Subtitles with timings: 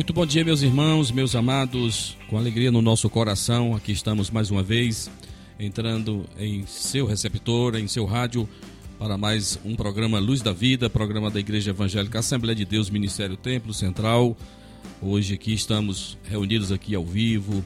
[0.00, 2.16] Muito bom dia, meus irmãos, meus amados.
[2.26, 5.10] Com alegria no nosso coração, aqui estamos mais uma vez
[5.58, 8.48] entrando em seu receptor, em seu rádio,
[8.98, 13.36] para mais um programa Luz da Vida, programa da Igreja Evangélica Assembleia de Deus, Ministério
[13.36, 14.34] Templo Central.
[15.02, 17.62] Hoje aqui estamos reunidos aqui ao vivo,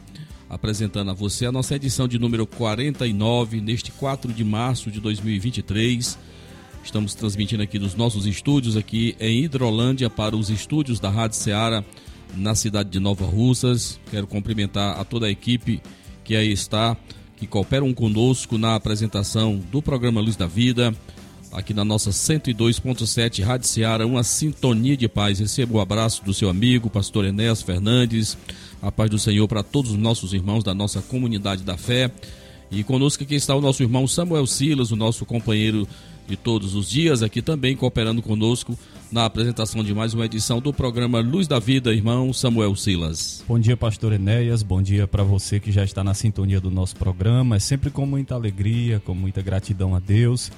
[0.51, 6.19] apresentando a você a nossa edição de número 49, neste 4 de março de 2023.
[6.83, 11.85] Estamos transmitindo aqui dos nossos estúdios aqui em Hidrolândia para os estúdios da Rádio Ceará
[12.37, 13.99] na cidade de Nova Russas.
[14.11, 15.81] Quero cumprimentar a toda a equipe
[16.23, 16.97] que aí está,
[17.37, 20.95] que cooperam conosco na apresentação do programa Luz da Vida,
[21.53, 25.39] aqui na nossa 102.7 Rádio Seara, uma sintonia de paz.
[25.39, 28.37] Receba o abraço do seu amigo, pastor Enéas Fernandes.
[28.83, 32.11] A paz do Senhor para todos os nossos irmãos da nossa comunidade da fé.
[32.71, 35.87] E conosco aqui está o nosso irmão Samuel Silas, o nosso companheiro
[36.27, 38.79] de todos os dias, aqui também cooperando conosco
[39.13, 43.45] na apresentação de mais uma edição do programa Luz da Vida, irmão Samuel Silas.
[43.47, 44.63] Bom dia, pastor Enéas.
[44.63, 47.57] Bom dia para você que já está na sintonia do nosso programa.
[47.57, 50.51] É sempre com muita alegria, com muita gratidão a Deus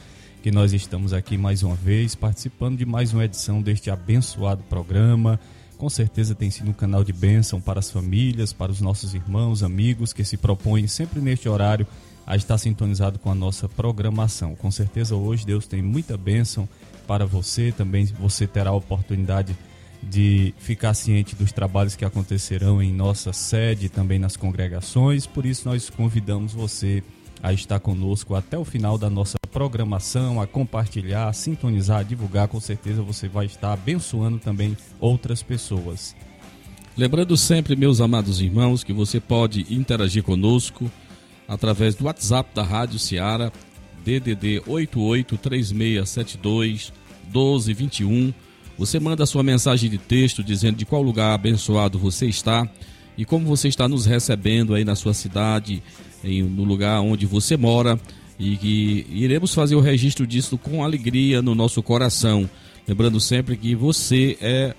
[0.47, 5.41] que nós estamos aqui mais uma vez participando de mais uma edição deste abençoado programa.
[5.77, 9.65] Com certeza tem sido um canal de bênção para as famílias, para os nossos irmãos,
[9.65, 11.85] amigos que se propõem sempre neste horário
[12.27, 14.55] a estar sintonizado com a nossa programação.
[14.57, 16.69] Com certeza hoje Deus tem muita bênção
[17.07, 19.57] para você, também você terá a oportunidade
[20.03, 25.27] de ficar ciente dos trabalhos que acontecerão em nossa sede também nas congregações.
[25.27, 27.03] Por isso nós convidamos você
[27.43, 32.49] a estar conosco até o final da nossa programação, a compartilhar, a sintonizar, a divulgar.
[32.49, 36.15] Com certeza você vai estar abençoando também outras pessoas.
[36.97, 40.91] Lembrando sempre, meus amados irmãos, que você pode interagir conosco
[41.49, 43.53] através do WhatsApp da Rádio Ceará,
[44.05, 46.93] DDD 883672
[47.33, 48.35] 1221.
[48.79, 52.69] Você manda sua mensagem de texto dizendo de qual lugar abençoado você está
[53.17, 55.83] e como você está nos recebendo aí na sua cidade,
[56.23, 57.99] em, no lugar onde você mora
[58.39, 62.49] e que iremos fazer o registro disso com alegria no nosso coração.
[62.87, 64.75] Lembrando sempre que você é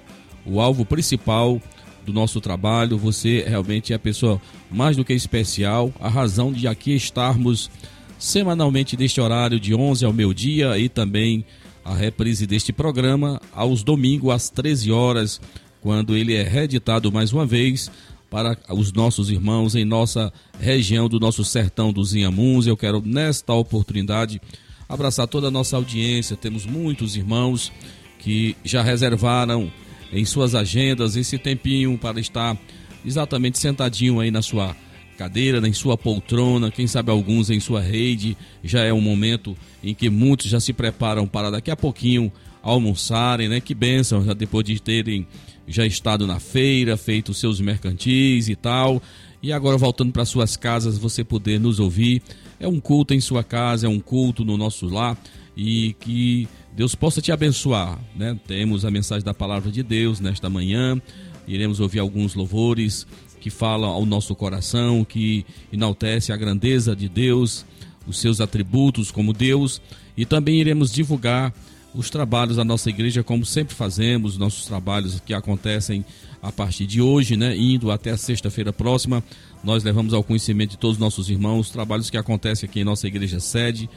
[0.45, 1.59] o alvo principal
[2.07, 2.97] do nosso trabalho.
[2.97, 4.41] Você realmente é a pessoa
[4.71, 7.69] mais do que especial, a razão de aqui estarmos
[8.17, 11.45] semanalmente neste horário de 11 ao meio-dia e também
[11.83, 15.41] a reprise deste programa aos domingos às 13 horas,
[15.81, 17.91] quando ele é reeditado mais uma vez
[18.29, 22.67] para os nossos irmãos em nossa região do nosso sertão dos Inhamuns.
[22.67, 24.41] Eu quero nesta oportunidade
[24.87, 26.35] abraçar toda a nossa audiência.
[26.35, 27.71] Temos muitos irmãos
[28.19, 29.71] que já reservaram
[30.11, 32.57] em suas agendas esse tempinho para estar
[33.05, 34.75] exatamente sentadinho aí na sua
[35.17, 38.37] cadeira, em sua poltrona, quem sabe alguns em sua rede.
[38.63, 42.31] Já é um momento em que muitos já se preparam para daqui a pouquinho
[42.61, 43.59] almoçarem, né?
[43.59, 45.27] Que bênção, já depois de terem
[45.67, 49.01] já estado na feira, feito seus mercantis e tal.
[49.41, 52.21] E agora voltando para suas casas, você poder nos ouvir.
[52.59, 55.17] É um culto em sua casa, é um culto no nosso lar
[55.55, 58.39] e que Deus possa te abençoar, né?
[58.45, 61.01] Temos a mensagem da palavra de Deus nesta manhã.
[61.47, 63.07] Iremos ouvir alguns louvores
[63.41, 65.43] que falam ao nosso coração, que
[65.73, 67.65] enaltece a grandeza de Deus,
[68.05, 69.81] os seus atributos como Deus,
[70.15, 71.51] e também iremos divulgar
[71.95, 76.05] os trabalhos da nossa igreja, como sempre fazemos, nossos trabalhos que acontecem
[76.43, 79.23] a partir de hoje, né, indo até a sexta-feira próxima.
[79.63, 82.83] Nós levamos ao conhecimento de todos os nossos irmãos os trabalhos que acontecem aqui em
[82.83, 83.89] nossa igreja sede.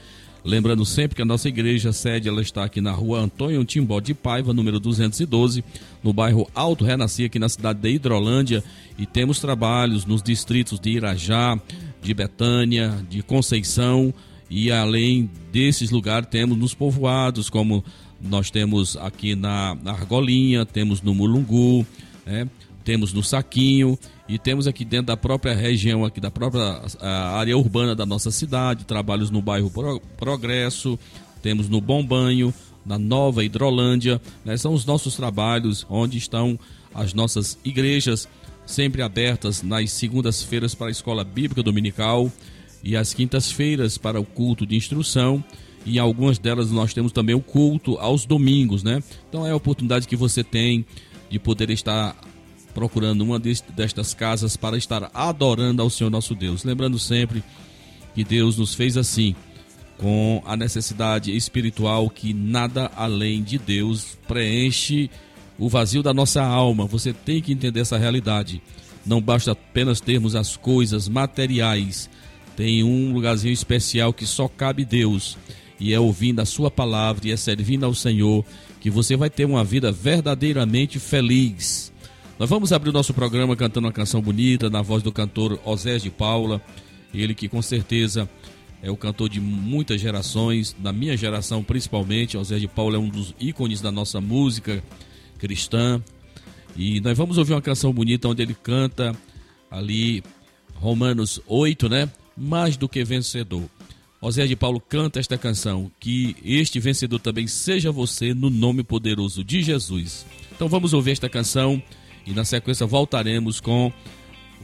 [0.45, 4.15] Lembrando sempre que a nossa igreja sede ela está aqui na rua Antônio Timbó de
[4.15, 5.63] Paiva, número 212,
[6.03, 8.65] no bairro Alto Renasci, aqui na cidade de Hidrolândia.
[8.99, 11.59] E temos trabalhos nos distritos de Irajá,
[12.03, 14.15] de Betânia, de Conceição.
[14.49, 17.85] E além desses lugares, temos nos povoados, como
[18.21, 21.87] nós temos aqui na Argolinha, temos no Mulungu,
[22.25, 22.49] né?
[22.83, 23.99] temos no Saquinho
[24.31, 28.85] e temos aqui dentro da própria região, aqui da própria área urbana da nossa cidade,
[28.85, 29.69] trabalhos no bairro
[30.17, 30.97] Progresso,
[31.43, 32.55] temos no Bom Banho,
[32.87, 34.21] na Nova Hidrolândia.
[34.45, 34.57] Né?
[34.57, 36.57] São os nossos trabalhos onde estão
[36.95, 38.29] as nossas igrejas
[38.65, 42.31] sempre abertas nas segundas-feiras para a escola bíblica dominical
[42.85, 45.43] e às quintas-feiras para o culto de instrução.
[45.85, 49.03] e em algumas delas nós temos também o culto aos domingos, né?
[49.29, 50.87] Então é a oportunidade que você tem
[51.29, 52.15] de poder estar
[52.75, 56.65] procurando uma destas casas para estar adorando ao Senhor nosso Deus.
[56.65, 57.43] Lembrando sempre
[58.15, 59.35] que Deus nos fez assim,
[59.99, 65.11] com a necessidade espiritual que nada além de Deus preenche
[65.59, 66.87] o vazio da nossa alma.
[66.87, 68.63] Você tem que entender essa realidade.
[69.05, 72.09] Não basta apenas termos as coisas materiais.
[72.57, 75.37] Tem um lugarzinho especial que só cabe Deus.
[75.79, 78.45] E é ouvindo a sua palavra e é servindo ao Senhor
[78.81, 81.93] que você vai ter uma vida verdadeiramente feliz.
[82.41, 86.03] Nós vamos abrir o nosso programa cantando uma canção bonita na voz do cantor Osés
[86.03, 86.59] de Paula.
[87.13, 88.27] Ele que com certeza
[88.83, 92.39] é o cantor de muitas gerações, da minha geração principalmente.
[92.39, 94.83] Osés de Paula é um dos ícones da nossa música
[95.37, 96.03] cristã.
[96.75, 99.15] E nós vamos ouvir uma canção bonita onde ele canta
[99.71, 100.25] ali
[100.77, 102.11] Romanos 8, né?
[102.35, 103.69] Mais do que vencedor.
[104.19, 109.45] Osés de Paulo canta esta canção, que este vencedor também seja você no nome poderoso
[109.45, 110.25] de Jesus.
[110.51, 111.83] Então vamos ouvir esta canção
[112.27, 113.93] e na sequência voltaremos com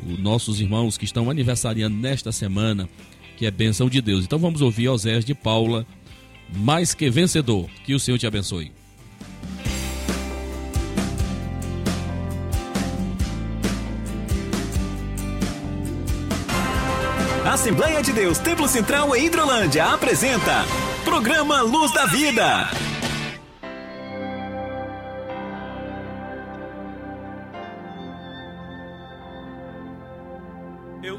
[0.07, 2.89] os nossos irmãos que estão aniversariando nesta semana,
[3.37, 4.25] que é bênção de Deus.
[4.25, 5.87] Então vamos ouvir Osés de Paula,
[6.55, 7.69] mais que vencedor.
[7.85, 8.73] Que o Senhor te abençoe.
[17.45, 20.67] Assembleia de Deus Templo Central em Hidrolândia apresenta
[21.05, 22.69] Programa Luz da Vida.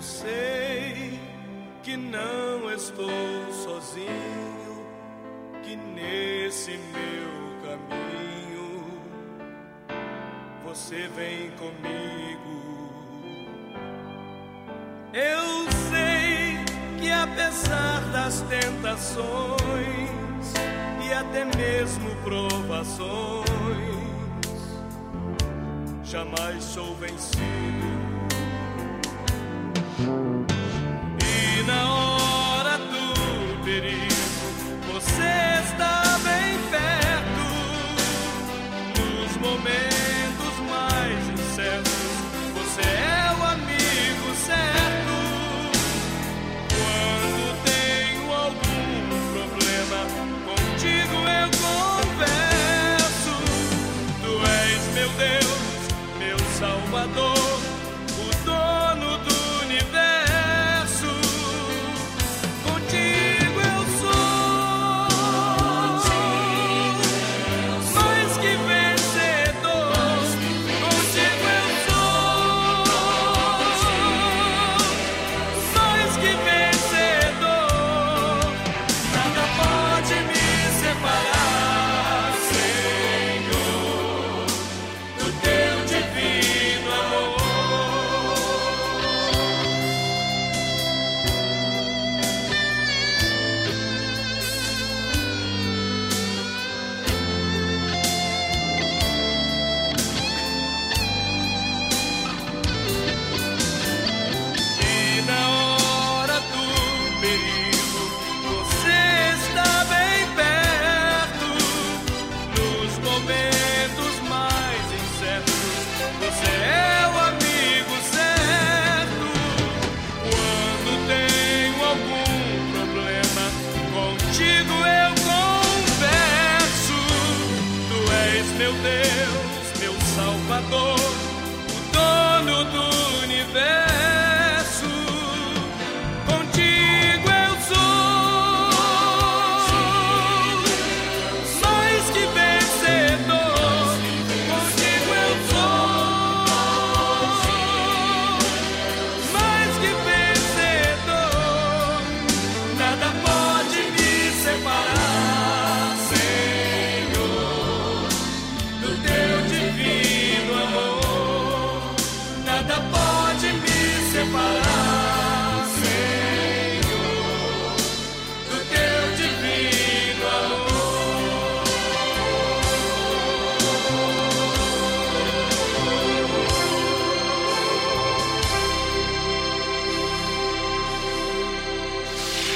[0.08, 1.20] Sei
[1.84, 4.88] que não estou sozinho,
[5.64, 7.28] que nesse meu
[7.66, 9.02] caminho
[10.64, 12.58] você vem comigo.
[15.14, 16.58] Eu sei
[17.00, 19.58] que apesar das tentações
[21.06, 23.46] e até mesmo provações,
[26.04, 27.87] jamais sou vencido.
[30.00, 34.14] E na hora do perigo,
[34.94, 36.07] você está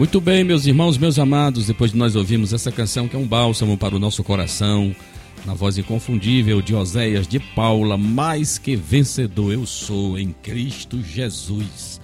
[0.00, 3.26] Muito bem, meus irmãos, meus amados, depois de nós ouvirmos essa canção que é um
[3.26, 4.96] bálsamo para o nosso coração,
[5.44, 12.00] na voz inconfundível de Oséias de Paula, mais que vencedor eu sou em Cristo Jesus.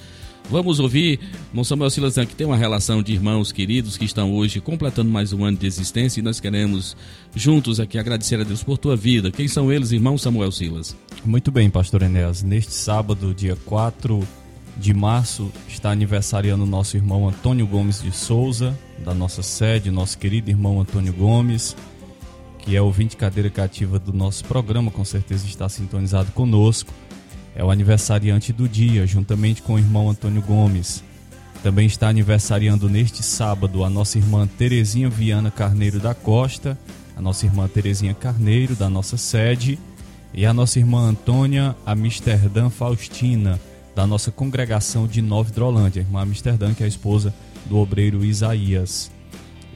[0.50, 4.60] Vamos ouvir, irmão Samuel Silas, que tem uma relação de irmãos queridos que estão hoje
[4.60, 6.94] completando mais um ano de existência e nós queremos
[7.34, 9.30] juntos aqui agradecer a Deus por tua vida.
[9.30, 10.94] Quem são eles, irmão Samuel Silas?
[11.24, 12.42] Muito bem, pastor Enéas.
[12.42, 14.22] Neste sábado, dia 4
[14.76, 20.50] de março está aniversariando nosso irmão Antônio Gomes de Souza, da nossa sede, nosso querido
[20.50, 21.74] irmão Antônio Gomes,
[22.58, 26.92] que é ouvinte cadeira cativa do nosso programa, com certeza está sintonizado conosco.
[27.54, 31.02] É o aniversariante do dia, juntamente com o irmão Antônio Gomes.
[31.62, 36.78] Também está aniversariando neste sábado a nossa irmã Terezinha Viana Carneiro da Costa,
[37.16, 39.78] a nossa irmã Terezinha Carneiro, da nossa sede,
[40.34, 43.58] e a nossa irmã Antônia Amsterdã Faustina,
[43.96, 47.34] da nossa congregação de Nova Hidrolândia, irmã Amsterdã, que é a esposa
[47.64, 49.10] do obreiro Isaías.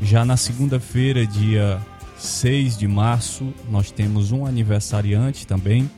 [0.03, 1.81] Já na segunda-feira, dia
[2.19, 5.91] 6 de março, nós temos um aniversariante também,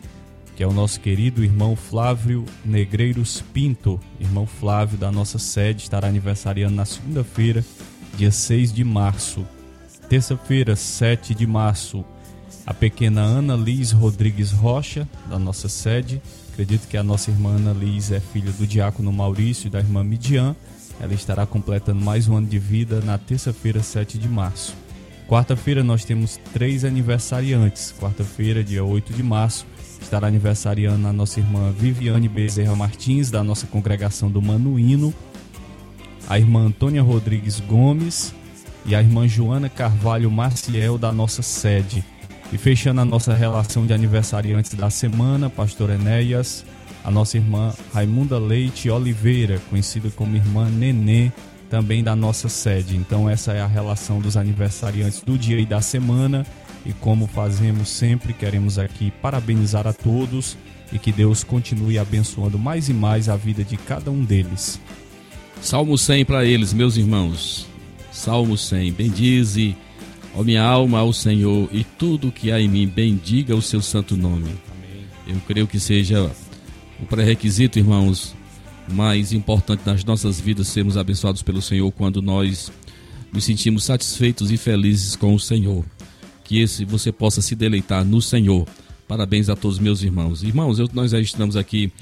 [0.54, 3.98] que é o nosso querido irmão Flávio Negreiros Pinto.
[4.20, 7.64] Irmão Flávio da nossa sede estará aniversariando na segunda-feira,
[8.16, 9.44] dia 6 de março.
[10.08, 12.04] Terça-feira, 7 de março,
[12.66, 16.20] a pequena Ana Liz Rodrigues Rocha, da nossa sede,
[16.52, 20.04] Acredito que a nossa irmã Ana Liz é filha do diácono Maurício e da irmã
[20.04, 20.54] Midian.
[21.00, 24.74] Ela estará completando mais um ano de vida na terça-feira, 7 de março.
[25.26, 27.94] Quarta-feira nós temos três aniversariantes.
[27.98, 29.66] Quarta-feira, dia 8 de março,
[29.98, 35.14] estará aniversariando a nossa irmã Viviane Bezerra Martins, da nossa congregação do Manuíno,
[36.28, 38.34] a irmã Antônia Rodrigues Gomes
[38.84, 42.04] e a irmã Joana Carvalho Marciel, da nossa sede.
[42.52, 46.66] E fechando a nossa relação de aniversariantes da semana, Pastor Enéas,
[47.02, 51.32] a nossa irmã Raimunda Leite Oliveira, conhecida como irmã Nenê,
[51.70, 52.94] também da nossa sede.
[52.94, 56.44] Então essa é a relação dos aniversariantes do dia e da semana.
[56.84, 60.58] E como fazemos sempre, queremos aqui parabenizar a todos
[60.92, 64.78] e que Deus continue abençoando mais e mais a vida de cada um deles.
[65.62, 67.66] Salmo 100 para eles, meus irmãos.
[68.10, 68.92] Salmo 100.
[68.92, 69.74] Bendize
[70.34, 74.16] Ó minha alma ao Senhor e tudo que há em mim, bendiga o seu santo
[74.16, 74.50] nome.
[75.26, 76.30] Eu creio que seja
[77.00, 78.34] o pré-requisito, irmãos,
[78.88, 82.72] mais importante das nossas vidas sermos abençoados pelo Senhor quando nós
[83.32, 85.84] nos sentimos satisfeitos e felizes com o Senhor.
[86.44, 88.66] Que esse você possa se deleitar no Senhor.
[89.08, 90.42] Parabéns a todos meus irmãos.
[90.42, 91.92] Irmãos, eu, nós estamos aqui.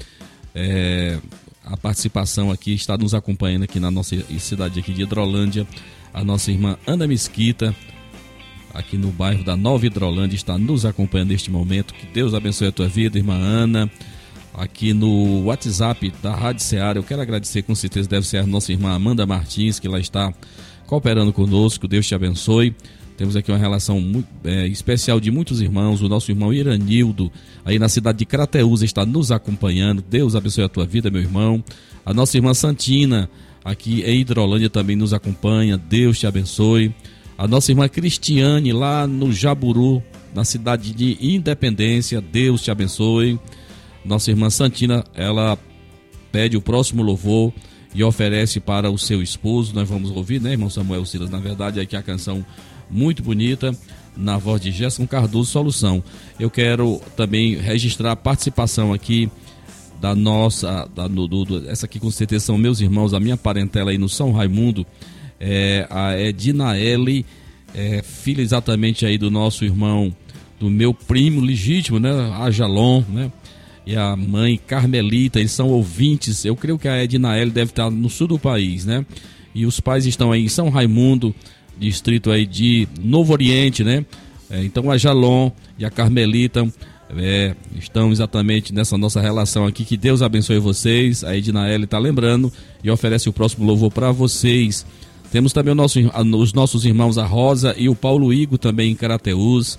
[0.54, 1.18] É,
[1.64, 5.66] a participação aqui está nos acompanhando aqui na nossa cidade aqui de Hidrolândia.
[6.12, 7.74] A nossa irmã Ana Mesquita,
[8.74, 11.94] aqui no bairro da Nova Hidrolândia, está nos acompanhando neste momento.
[11.94, 13.90] Que Deus abençoe a tua vida, irmã Ana.
[14.52, 18.72] Aqui no WhatsApp da Rádio Ceará, eu quero agradecer, com certeza deve ser a nossa
[18.72, 20.32] irmã Amanda Martins, que lá está
[20.86, 21.86] cooperando conosco.
[21.86, 22.74] Deus te abençoe.
[23.16, 26.00] Temos aqui uma relação muito, é, especial de muitos irmãos.
[26.02, 27.30] O nosso irmão Iranildo,
[27.64, 30.02] aí na cidade de Crateús, está nos acompanhando.
[30.02, 31.62] Deus abençoe a tua vida, meu irmão.
[32.04, 33.30] A nossa irmã Santina,
[33.64, 35.76] aqui em Hidrolândia, também nos acompanha.
[35.76, 36.94] Deus te abençoe
[37.40, 40.02] a nossa irmã Cristiane lá no Jaburu,
[40.34, 42.20] na cidade de Independência.
[42.20, 43.40] Deus te abençoe.
[44.04, 45.56] Nossa irmã Santina, ela
[46.30, 47.50] pede o próximo louvor
[47.94, 49.74] e oferece para o seu esposo.
[49.74, 51.30] Nós vamos ouvir, né, irmão Samuel Silas?
[51.30, 52.44] Na verdade, aqui a canção
[52.90, 53.74] muito bonita,
[54.14, 56.04] na voz de Gerson Cardoso Solução.
[56.38, 59.30] Eu quero também registrar a participação aqui
[59.98, 63.92] da nossa, da, do, do, essa aqui com certeza são meus irmãos, a minha parentela
[63.92, 64.86] aí no São Raimundo
[65.40, 67.24] é, a Edinaele,
[67.74, 70.14] é, filha exatamente aí do nosso irmão,
[70.58, 73.32] do meu primo legítimo, né, Ajalon, né,
[73.86, 78.10] e a mãe Carmelita, eles são ouvintes, eu creio que a Edinaele deve estar no
[78.10, 79.06] sul do país, né,
[79.54, 81.34] e os pais estão aí em São Raimundo,
[81.78, 84.04] distrito aí de Novo Oriente, né,
[84.50, 86.68] é, então a Jalon e a Carmelita
[87.16, 89.84] é, estão exatamente nessa nossa relação aqui.
[89.84, 91.24] Que Deus abençoe vocês.
[91.24, 94.86] A Ednaele está lembrando e oferece o próximo louvor para vocês.
[95.30, 96.00] Temos também nosso,
[96.38, 99.78] os nossos irmãos a Rosa e o Paulo Igo também em Carateus.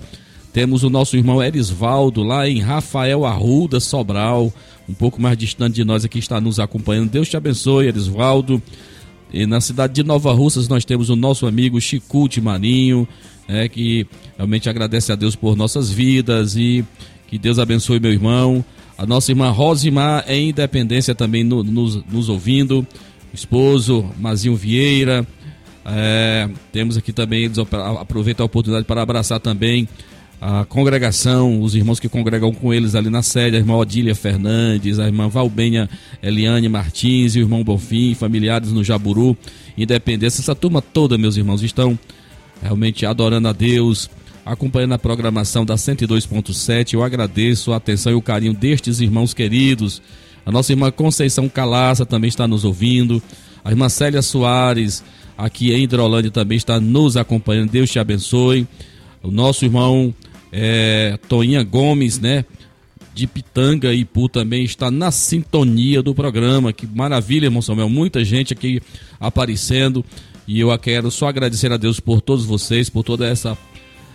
[0.52, 4.52] Temos o nosso irmão Erisvaldo lá em Rafael Arruda, Sobral,
[4.88, 7.10] um pouco mais distante de nós aqui está nos acompanhando.
[7.10, 8.62] Deus te abençoe, Erisvaldo.
[9.32, 13.08] E na cidade de Nova Russas nós temos o nosso amigo Chicute Marinho,
[13.48, 14.06] né, que
[14.36, 16.84] realmente agradece a Deus por nossas vidas e
[17.28, 18.64] que Deus abençoe meu irmão.
[18.96, 22.86] A nossa irmã Rosimar em Independência também no, nos, nos ouvindo.
[23.32, 25.26] esposo Mazinho Vieira,
[25.84, 27.50] é, temos aqui também,
[28.00, 29.88] aproveito a oportunidade para abraçar também
[30.40, 34.98] a congregação, os irmãos que congregam com eles ali na sede, a irmã Odília Fernandes,
[34.98, 35.88] a irmã Valbenha
[36.20, 39.36] Eliane Martins o irmão Bonfim, familiares no Jaburu,
[39.78, 41.96] Independência, essa turma toda, meus irmãos, estão
[42.60, 44.10] realmente adorando a Deus,
[44.44, 46.94] acompanhando a programação da 102.7.
[46.94, 50.02] Eu agradeço a atenção e o carinho destes irmãos queridos.
[50.44, 53.22] A nossa irmã Conceição Calaça também está nos ouvindo.
[53.64, 55.04] A irmã Célia Soares,
[55.42, 57.70] aqui em Hidrolândia, também está nos acompanhando.
[57.70, 58.66] Deus te abençoe.
[59.20, 60.14] O nosso irmão
[60.52, 62.44] é, Toinha Gomes, né?
[63.12, 66.72] De Pitanga e Ipu também está na sintonia do programa.
[66.72, 67.88] Que maravilha, irmão Samuel.
[67.88, 68.80] Muita gente aqui
[69.18, 70.04] aparecendo.
[70.46, 73.58] E eu quero só agradecer a Deus por todos vocês, por toda essa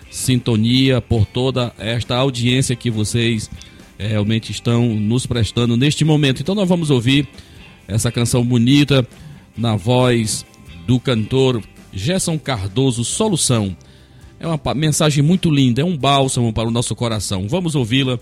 [0.09, 3.49] sintonia, por toda esta audiência que vocês
[3.99, 6.41] é, realmente estão nos prestando neste momento.
[6.41, 7.27] Então nós vamos ouvir
[7.85, 9.05] essa canção bonita
[9.57, 10.45] na voz
[10.87, 11.61] do cantor
[11.93, 13.75] Gerson Cardoso, Solução.
[14.39, 17.47] É uma mensagem muito linda, é um bálsamo para o nosso coração.
[17.47, 18.17] Vamos ouvi-la,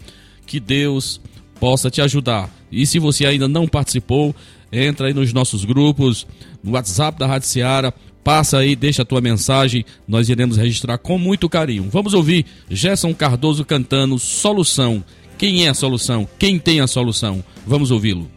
[0.48, 1.22] que Deus
[1.60, 2.50] possa te ajudar.
[2.72, 4.36] E se você ainda não participou,
[4.72, 6.26] entra aí nos nossos grupos,
[6.64, 7.94] no WhatsApp da Rádio Seara,
[8.24, 11.88] passa aí, deixa a tua mensagem, nós iremos registrar com muito carinho.
[11.92, 15.04] Vamos ouvir Gerson Cardoso cantando Solução.
[15.38, 16.28] Quem é a solução?
[16.40, 17.44] Quem tem a solução?
[17.68, 18.35] Vamos ouvi-lo.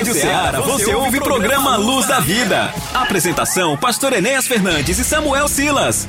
[0.00, 2.72] Rádio Ceará você ouve o programa Luz da Vida.
[2.94, 6.08] Apresentação: Pastor Enéas Fernandes e Samuel Silas.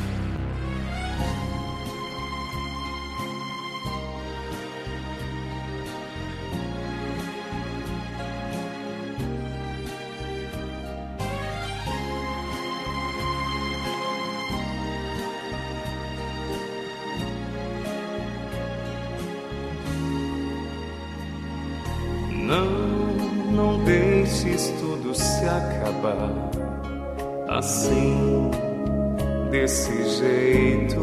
[27.62, 28.50] Assim,
[29.52, 31.00] desse jeito.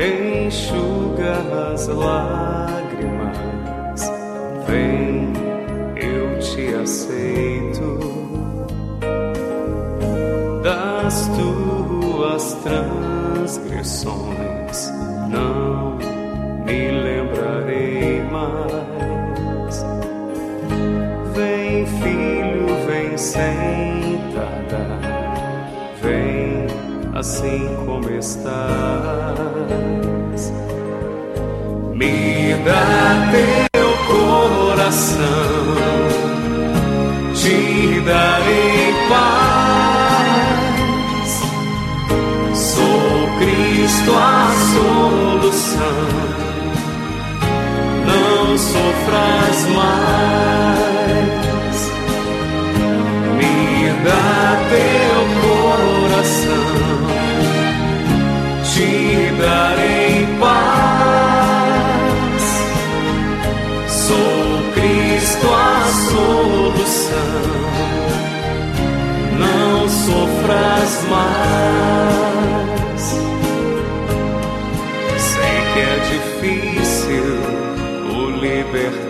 [0.00, 3.38] Enxuga as lágrimas,
[4.66, 5.30] vem,
[5.94, 7.98] eu te aceito.
[10.62, 14.90] Das tuas transgressões,
[15.30, 15.98] não
[16.64, 18.75] me lembrarei mais.
[23.18, 24.86] Sentada,
[26.02, 26.66] vem
[27.14, 28.62] assim como estás.
[31.94, 33.30] Me dá
[33.72, 35.24] teu coração,
[37.34, 40.36] te darei paz.
[42.54, 44.12] Sou Cristo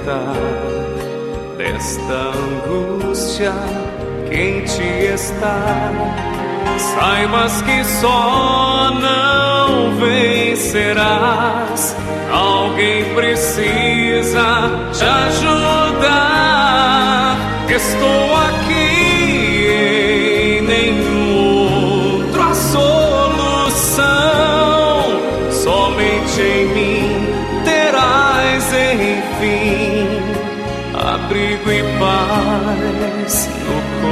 [0.07, 0.37] libertar
[1.57, 3.53] desta angústia
[4.31, 5.93] quente está.
[6.79, 11.97] Saibas que só não vencerás.
[12.31, 16.47] Alguém precisa te ajudar.
[17.69, 18.46] Estou aqui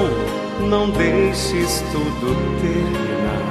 [0.68, 2.28] não deixes tudo
[2.62, 3.46] terminar.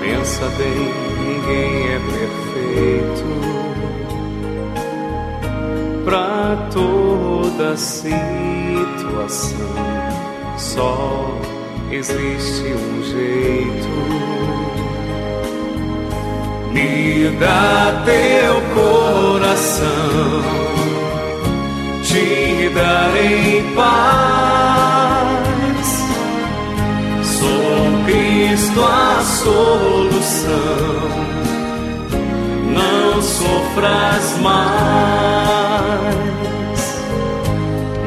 [0.00, 0.80] Pensa bem,
[1.26, 3.30] ninguém é perfeito
[6.04, 8.22] pra toda situação.
[10.56, 11.38] Só
[11.90, 14.41] existe um jeito.
[16.72, 20.42] Me dá teu coração,
[22.02, 25.22] te darei paz.
[27.22, 30.92] Sou Cristo a solução
[33.12, 34.92] não sofras mais.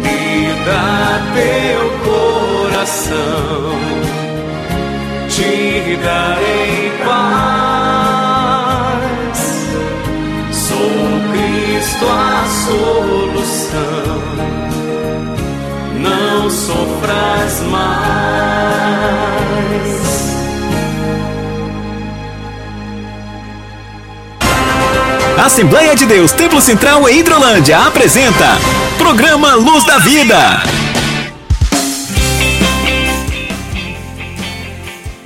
[0.01, 3.80] Me dá teu coração,
[5.30, 7.74] te darei paz.
[11.86, 13.80] Cristo a solução.
[16.00, 17.86] Não sofras mais.
[25.45, 28.58] Assembleia de Deus Templo Central em Hidrolândia apresenta
[28.98, 30.85] Programa Luz da Vida.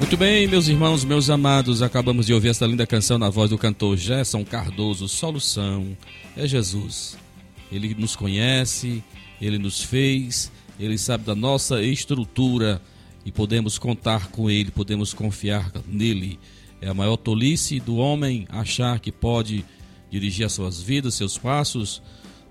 [0.10, 3.60] Muito bem, meus irmãos, meus amados, acabamos de ouvir essa linda canção na voz do
[3.60, 5.96] cantor Gerson Cardoso, Solução
[6.36, 7.16] é Jesus.
[7.72, 9.04] Ele nos conhece,
[9.40, 12.82] ele nos fez, ele sabe da nossa estrutura
[13.24, 16.40] e podemos contar com ele, podemos confiar nele.
[16.82, 19.64] É a maior tolice do homem achar que pode
[20.10, 22.02] dirigir as suas vidas, seus passos,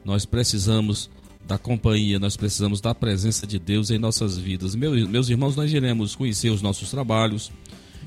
[0.04, 1.10] nós precisamos
[1.48, 4.74] da companhia, nós precisamos da presença de Deus em nossas vidas.
[4.74, 7.50] Meus, meus irmãos, nós iremos conhecer os nossos trabalhos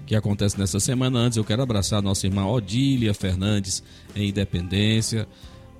[0.05, 1.17] que acontecem nessa semana.
[1.17, 3.81] Antes, eu quero abraçar a nossa irmã Odília Fernandes
[4.15, 5.27] em Independência.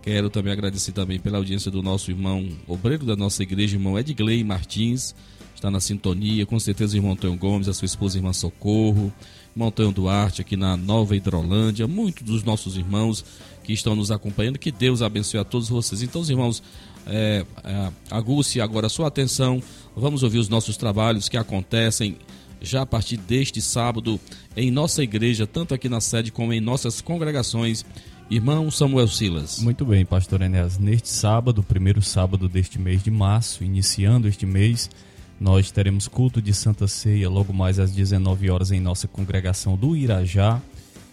[0.02, 4.44] Quero também agradecer também pela audiência do nosso irmão obreiro da nossa igreja, irmão Edgley
[4.44, 5.14] Martins,
[5.54, 9.14] está na sintonia, com certeza o irmão Antônio Gomes, a sua esposa irmã Socorro,
[9.56, 13.24] irmão Antônio Duarte aqui na Nova Hidrolândia, muitos dos nossos irmãos
[13.64, 14.58] que estão nos acompanhando.
[14.58, 16.02] Que Deus abençoe a todos vocês.
[16.02, 16.64] Então, os irmãos,
[17.08, 19.62] é, é, aguce agora sua atenção.
[19.96, 22.18] Vamos ouvir os nossos trabalhos que acontecem
[22.62, 24.20] já a partir deste sábado
[24.56, 27.84] em nossa igreja, tanto aqui na sede como em nossas congregações.
[28.30, 29.60] Irmão Samuel Silas.
[29.60, 30.78] Muito bem, pastor Enéas.
[30.78, 34.90] Neste sábado, primeiro sábado deste mês de março, iniciando este mês,
[35.38, 39.98] nós teremos culto de Santa Ceia logo mais às 19 horas em nossa congregação do
[39.98, 40.62] Irajá.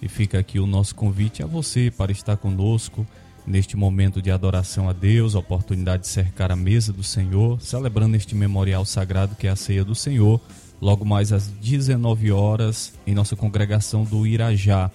[0.01, 3.05] E fica aqui o nosso convite a você para estar conosco
[3.48, 8.16] neste momento de adoração a Deus, a oportunidade de cercar a mesa do Senhor, celebrando
[8.16, 10.40] este memorial sagrado que é a ceia do Senhor,
[10.80, 14.90] logo mais às 19 horas em nossa congregação do Irajá.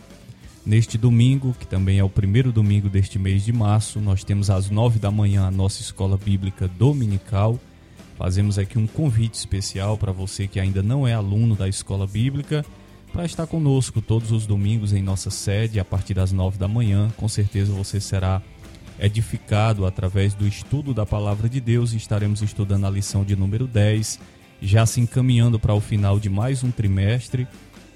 [0.66, 4.70] Neste domingo, que também é o primeiro domingo deste mês de março, nós temos às
[4.70, 7.60] 9 da manhã a nossa escola bíblica dominical.
[8.18, 12.64] Fazemos aqui um convite especial para você que ainda não é aluno da escola bíblica
[13.14, 17.12] para estar conosco todos os domingos em nossa sede a partir das nove da manhã.
[17.16, 18.42] Com certeza você será
[19.00, 23.68] edificado através do estudo da palavra de Deus e estaremos estudando a lição de número
[23.68, 24.20] 10,
[24.64, 27.48] já se encaminhando para o final de mais um trimestre,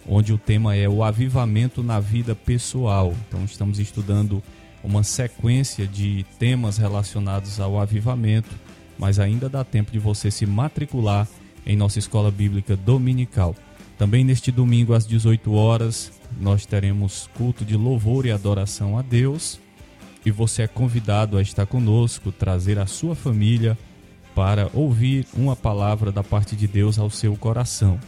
[0.07, 3.11] onde o tema é o avivamento na vida pessoal.
[3.27, 4.41] Então estamos estudando
[4.83, 8.55] uma sequência de temas relacionados ao avivamento,
[8.99, 11.27] mas ainda dá tempo de você se matricular
[11.65, 13.55] em nossa escola bíblica dominical.
[13.97, 19.59] Também neste domingo às 18 horas, nós teremos culto de louvor e adoração a Deus.
[20.25, 23.77] E você é convidado a estar conosco, trazer a sua família
[24.35, 27.99] para ouvir uma palavra da parte de Deus ao seu coração.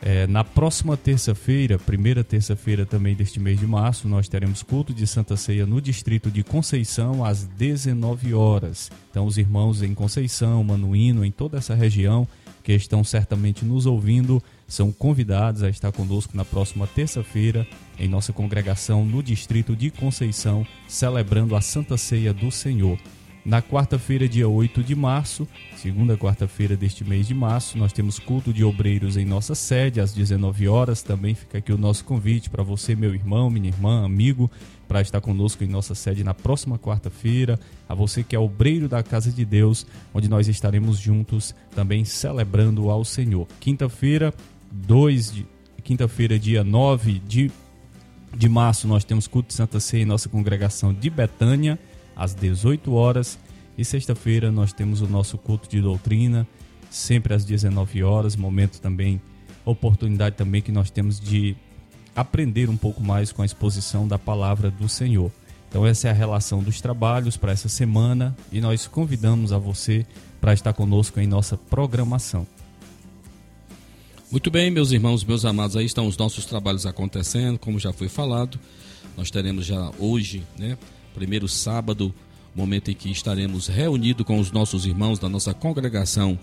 [0.00, 5.06] É, na próxima terça-feira, primeira terça-feira também deste mês de março, nós teremos culto de
[5.06, 8.90] Santa Ceia no distrito de Conceição às 19 horas.
[9.10, 12.28] Então, os irmãos em Conceição, Manuíno, em toda essa região
[12.68, 17.66] que estão certamente nos ouvindo, são convidados a estar conosco na próxima terça-feira
[17.98, 22.98] em nossa congregação no distrito de Conceição, celebrando a Santa Ceia do Senhor.
[23.44, 28.52] Na quarta-feira, dia 8 de março, segunda quarta-feira deste mês de março, nós temos culto
[28.52, 31.02] de obreiros em nossa sede às 19 horas.
[31.02, 34.50] Também fica aqui o nosso convite para você, meu irmão, minha irmã, amigo,
[34.86, 37.58] para estar conosco em nossa sede na próxima quarta-feira.
[37.88, 42.90] A você que é obreiro da casa de Deus, onde nós estaremos juntos também celebrando
[42.90, 43.46] ao Senhor.
[43.60, 44.34] Quinta-feira,
[44.70, 45.46] 2 de
[45.82, 47.50] quinta-feira, dia 9 de,
[48.36, 51.78] de março, nós temos culto de Santa Ceia em nossa congregação de Betânia,
[52.18, 53.38] às 18 horas.
[53.78, 56.46] E sexta-feira nós temos o nosso culto de doutrina,
[56.90, 59.20] sempre às 19 horas, momento também,
[59.64, 61.56] oportunidade também que nós temos de
[62.16, 65.30] aprender um pouco mais com a exposição da palavra do Senhor.
[65.68, 70.04] Então essa é a relação dos trabalhos para essa semana e nós convidamos a você
[70.40, 72.46] para estar conosco em nossa programação.
[74.30, 78.08] Muito bem, meus irmãos, meus amados, aí estão os nossos trabalhos acontecendo, como já foi
[78.08, 78.58] falado.
[79.16, 80.76] Nós teremos já hoje, né,
[81.18, 82.14] primeiro sábado,
[82.54, 86.38] momento em que estaremos reunidos com os nossos irmãos da nossa congregação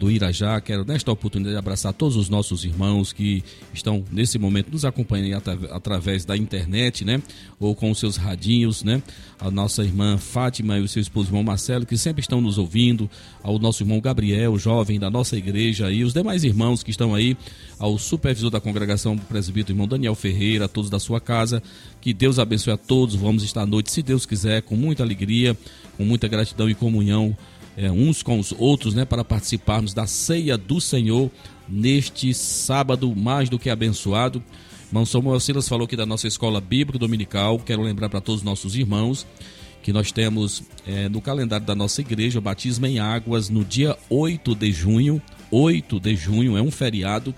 [0.00, 0.58] do Irajá.
[0.62, 5.58] Quero, nesta oportunidade, abraçar todos os nossos irmãos que estão nesse momento nos acompanhando atra
[5.70, 7.22] através da internet, né?
[7.60, 9.02] Ou com os seus radinhos, né?
[9.38, 13.10] A nossa irmã Fátima e o seu esposo irmão Marcelo, que sempre estão nos ouvindo.
[13.42, 17.36] Ao nosso irmão Gabriel, jovem da nossa igreja, e os demais irmãos que estão aí.
[17.78, 21.62] Ao supervisor da congregação do presbítero, irmão Daniel Ferreira, a todos da sua casa.
[22.00, 23.14] Que Deus abençoe a todos.
[23.16, 25.54] Vamos estar à noite, se Deus quiser, com muita alegria,
[25.98, 27.36] com muita gratidão e comunhão
[27.76, 31.30] é, uns com os outros, né, para participarmos da ceia do Senhor
[31.68, 34.42] neste sábado mais do que abençoado.
[34.88, 37.58] Irmão Samuel Silas falou aqui da nossa escola bíblica dominical.
[37.60, 39.24] Quero lembrar para todos os nossos irmãos
[39.82, 43.96] que nós temos é, no calendário da nossa igreja o batismo em águas no dia
[44.08, 45.22] 8 de junho.
[45.50, 47.34] 8 de junho é um feriado.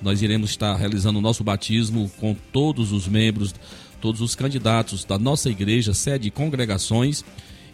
[0.00, 3.54] Nós iremos estar realizando o nosso batismo com todos os membros,
[4.00, 7.24] todos os candidatos da nossa igreja, sede e congregações.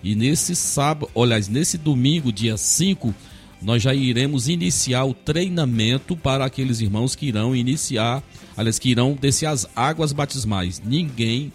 [0.03, 3.15] E nesse sábado, aliás, nesse domingo, dia 5,
[3.61, 8.23] nós já iremos iniciar o treinamento para aqueles irmãos que irão iniciar,
[8.57, 10.81] aliás, que irão descer as águas batismais.
[10.85, 11.53] Ninguém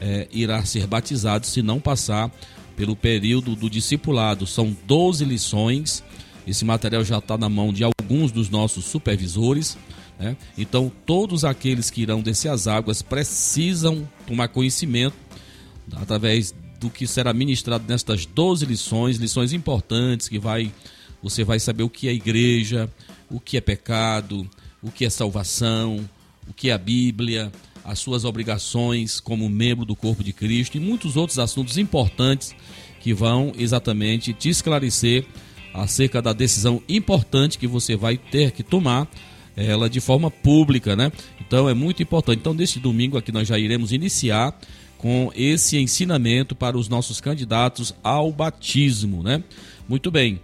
[0.00, 2.30] é, irá ser batizado se não passar
[2.76, 4.46] pelo período do discipulado.
[4.46, 6.02] São 12 lições.
[6.46, 9.76] Esse material já está na mão de alguns dos nossos supervisores.
[10.18, 10.36] Né?
[10.56, 15.16] Então, todos aqueles que irão descer as águas precisam tomar conhecimento
[15.96, 20.72] através do que será ministrado nestas 12 lições, lições importantes que vai
[21.22, 22.90] você vai saber o que é igreja,
[23.30, 24.48] o que é pecado,
[24.82, 26.08] o que é salvação,
[26.48, 27.52] o que é a Bíblia,
[27.84, 32.54] as suas obrigações como membro do corpo de Cristo e muitos outros assuntos importantes
[33.00, 35.26] que vão exatamente te esclarecer
[35.74, 39.06] acerca da decisão importante que você vai ter que tomar
[39.54, 41.12] ela de forma pública, né?
[41.40, 42.38] Então é muito importante.
[42.38, 44.58] Então neste domingo aqui nós já iremos iniciar
[45.00, 49.42] com esse ensinamento para os nossos candidatos ao batismo, né?
[49.88, 50.38] Muito bem.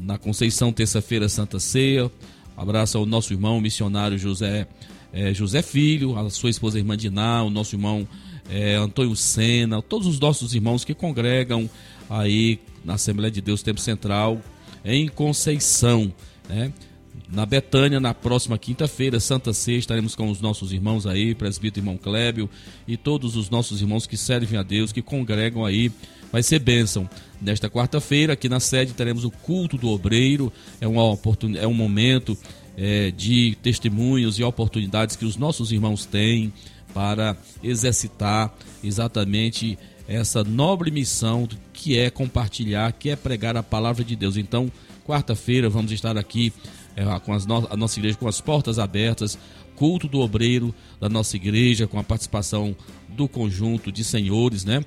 [0.00, 2.10] Na Conceição, terça-feira, Santa Ceia.
[2.56, 4.66] Abraço ao nosso irmão missionário José
[5.12, 8.06] é, José Filho, a sua esposa irmã Diná, o nosso irmão
[8.48, 11.70] é, Antônio Sena, todos os nossos irmãos que congregam
[12.08, 14.40] aí na Assembleia de Deus Tempo Central
[14.84, 16.12] em Conceição,
[16.48, 16.72] né?
[17.32, 21.96] Na Betânia, na próxima quinta-feira, Santa Ceia, estaremos com os nossos irmãos aí, presbítero irmão
[21.96, 22.50] Clébio
[22.88, 25.92] e todos os nossos irmãos que servem a Deus, que congregam aí.
[26.32, 27.08] Vai ser bênção.
[27.40, 30.52] Nesta quarta-feira, aqui na sede, teremos o culto do obreiro.
[30.80, 31.54] É, uma oportun...
[31.54, 32.36] é um momento
[32.76, 36.52] é, de testemunhos e oportunidades que os nossos irmãos têm
[36.92, 44.16] para exercitar exatamente essa nobre missão que é compartilhar, que é pregar a palavra de
[44.16, 44.36] Deus.
[44.36, 44.70] Então,
[45.06, 46.52] quarta-feira vamos estar aqui
[46.96, 49.38] é, com no a nossa igreja com as portas abertas,
[49.76, 52.76] culto do obreiro da nossa igreja, com a participação
[53.08, 54.84] do conjunto de senhores, né?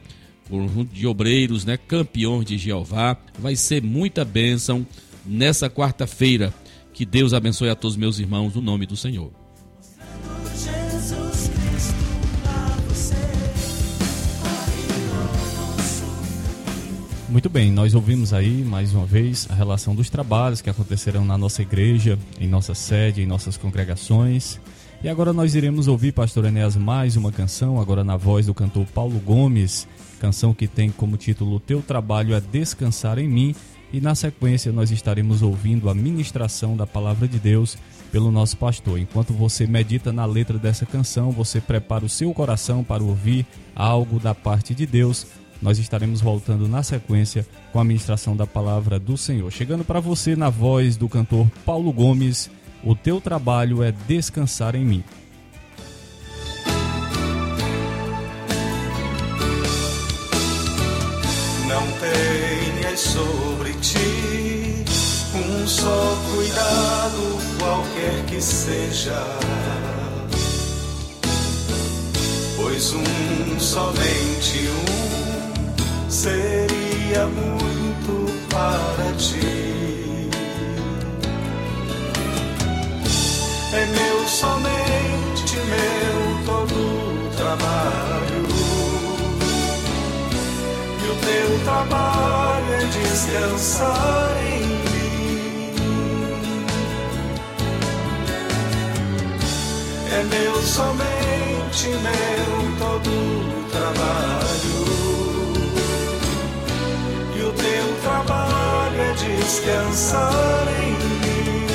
[0.50, 1.78] Conjunto de obreiros, né?
[1.78, 3.18] Campeões de Jeová.
[3.40, 4.86] Vai ser muita bênção
[5.26, 6.54] nessa quarta-feira.
[6.94, 9.43] Que Deus abençoe a todos meus irmãos no nome do Senhor.
[17.34, 21.36] Muito bem, nós ouvimos aí mais uma vez a relação dos trabalhos que acontecerão na
[21.36, 24.60] nossa igreja, em nossa sede, em nossas congregações.
[25.04, 28.86] E agora nós iremos ouvir, Pastor Enéas, mais uma canção, agora na voz do cantor
[28.94, 29.88] Paulo Gomes,
[30.20, 33.56] canção que tem como título Teu Trabalho é Descansar em Mim,
[33.92, 37.80] e na sequência nós estaremos ouvindo a ministração da palavra de Deus
[38.12, 39.00] pelo nosso pastor.
[39.00, 43.44] Enquanto você medita na letra dessa canção, você prepara o seu coração para ouvir
[43.76, 45.26] algo da parte de Deus.
[45.64, 49.50] Nós estaremos voltando na sequência com a ministração da palavra do Senhor.
[49.50, 52.52] Chegando para você na voz do cantor Paulo Gomes,
[52.84, 55.04] o teu trabalho é descansar em mim.
[61.70, 64.84] Não tenhas sobre ti
[65.34, 69.16] um só cuidado, qualquer que seja.
[72.58, 75.03] Pois um, somente um,
[76.14, 80.30] seria muito para ti.
[83.74, 88.46] É meu, somente meu, todo trabalho
[91.02, 95.74] e o teu trabalho é descansar em mim.
[100.12, 103.12] É meu, somente meu, todo
[103.72, 104.83] trabalho.
[109.44, 111.68] Descansar em mim.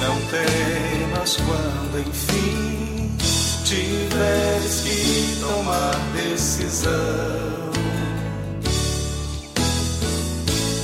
[0.00, 3.16] Não temas quando enfim
[3.64, 6.92] tiveres que tomar decisão.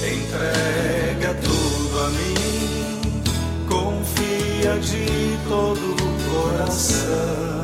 [0.03, 3.23] Entrega tudo a mim,
[3.69, 7.64] confia de todo o coração.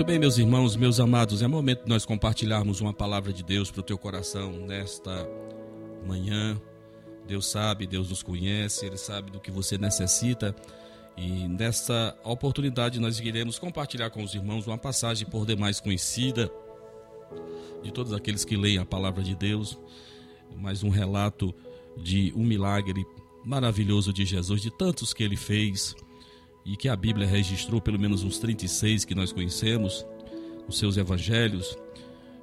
[0.00, 3.70] Muito bem, meus irmãos, meus amados, é momento de nós compartilharmos uma palavra de Deus
[3.70, 5.28] para o teu coração nesta
[6.06, 6.58] manhã.
[7.26, 10.56] Deus sabe, Deus nos conhece, Ele sabe do que você necessita.
[11.18, 16.50] E nesta oportunidade nós iremos compartilhar com os irmãos uma passagem por demais conhecida
[17.82, 19.78] de todos aqueles que leem a palavra de Deus,
[20.56, 21.54] mais um relato
[21.98, 23.04] de um milagre
[23.44, 25.94] maravilhoso de Jesus, de tantos que ele fez
[26.70, 30.06] e que a Bíblia registrou, pelo menos uns 36 que nós conhecemos,
[30.68, 31.76] os seus evangelhos.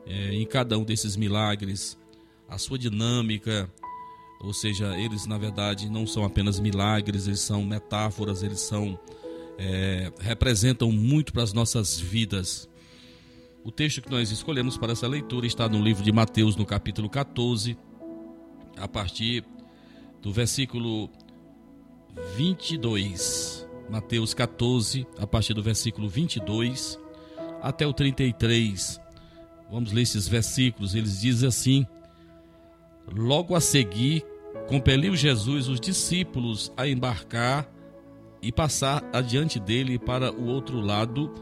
[0.05, 1.97] É, em cada um desses milagres,
[2.45, 3.71] a sua dinâmica,
[4.41, 8.99] ou seja, eles na verdade não são apenas milagres, eles são metáforas, eles são
[9.57, 12.67] é, representam muito para as nossas vidas.
[13.63, 17.09] O texto que nós escolhemos para essa leitura está no livro de Mateus, no capítulo
[17.09, 17.77] 14,
[18.75, 19.45] a partir
[20.21, 21.09] do versículo
[22.35, 23.56] 22.
[23.89, 26.99] Mateus 14, a partir do versículo 22
[27.61, 28.99] até o 33.
[29.71, 30.95] Vamos ler esses versículos.
[30.95, 31.87] Eles dizem assim:
[33.11, 34.25] Logo a seguir,
[34.67, 37.69] compeliu Jesus os discípulos a embarcar
[38.41, 41.33] e passar adiante dele para o outro lado,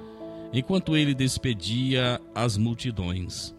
[0.53, 3.53] enquanto ele despedia as multidões.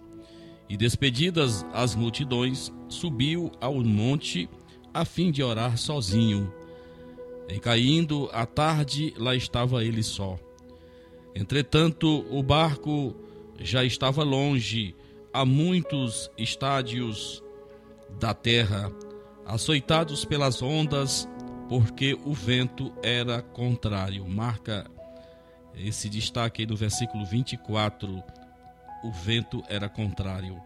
[0.69, 4.49] E despedidas as multidões, subiu ao monte
[4.93, 6.53] a fim de orar sozinho.
[7.49, 10.39] E caindo a tarde, lá estava ele só.
[11.35, 13.15] Entretanto, o barco
[13.61, 14.95] já estava longe,
[15.33, 17.43] a muitos estádios
[18.19, 18.91] da terra,
[19.45, 21.29] açoitados pelas ondas,
[21.69, 24.27] porque o vento era contrário.
[24.27, 24.91] Marca
[25.77, 28.23] esse destaque aí no versículo 24:
[29.05, 30.61] o vento era contrário.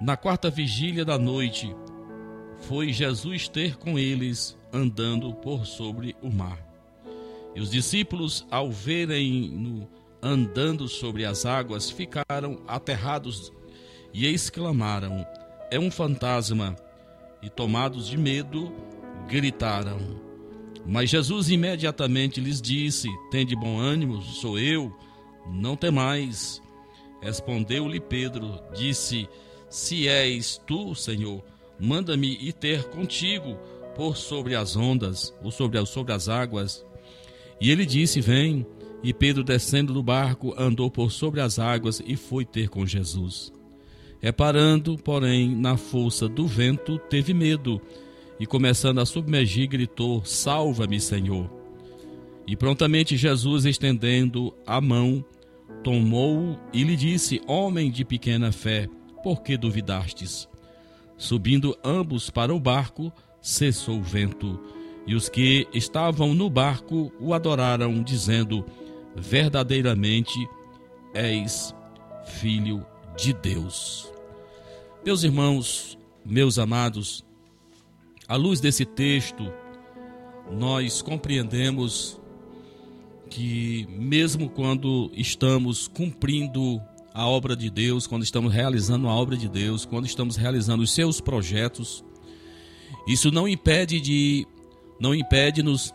[0.00, 1.74] Na quarta vigília da noite,
[2.58, 6.58] foi Jesus ter com eles andando por sobre o mar.
[7.54, 9.88] E os discípulos, ao verem-no
[10.22, 13.52] andando sobre as águas, ficaram aterrados
[14.12, 15.26] e exclamaram:
[15.70, 16.76] É um fantasma!
[17.42, 18.70] E tomados de medo,
[19.26, 19.98] gritaram.
[20.86, 24.94] Mas Jesus imediatamente lhes disse: Tende bom ânimo, sou eu,
[25.46, 26.62] não temais.
[27.20, 29.28] Respondeu-lhe Pedro: Disse:
[29.68, 31.42] Se és tu, Senhor,
[31.78, 33.56] manda-me ir ter contigo
[33.94, 36.84] por sobre as ondas, ou sobre, sobre as águas.
[37.60, 38.66] E ele disse: Vem.
[39.02, 43.50] E Pedro, descendo do barco, andou por sobre as águas e foi ter com Jesus.
[44.20, 47.80] Reparando, porém, na força do vento, teve medo
[48.38, 51.50] e, começando a submergir, gritou: Salva-me, Senhor.
[52.46, 55.24] E prontamente Jesus, estendendo a mão,
[55.82, 58.88] tomou-o e lhe disse: Homem de pequena fé,
[59.22, 60.48] por que duvidastes?
[61.16, 64.58] Subindo ambos para o barco, cessou o vento,
[65.06, 68.64] e os que estavam no barco o adoraram, dizendo:
[69.16, 70.38] Verdadeiramente
[71.14, 71.74] és
[72.24, 72.84] filho
[73.16, 74.12] de Deus.
[75.04, 77.24] Meus irmãos, meus amados,
[78.28, 79.50] à luz desse texto,
[80.50, 82.20] nós compreendemos
[83.28, 86.80] que, mesmo quando estamos cumprindo
[87.14, 90.92] a obra de Deus, quando estamos realizando a obra de Deus, quando estamos realizando os
[90.92, 92.04] seus projetos,
[93.06, 94.46] isso não impede de
[95.00, 95.92] não impede-nos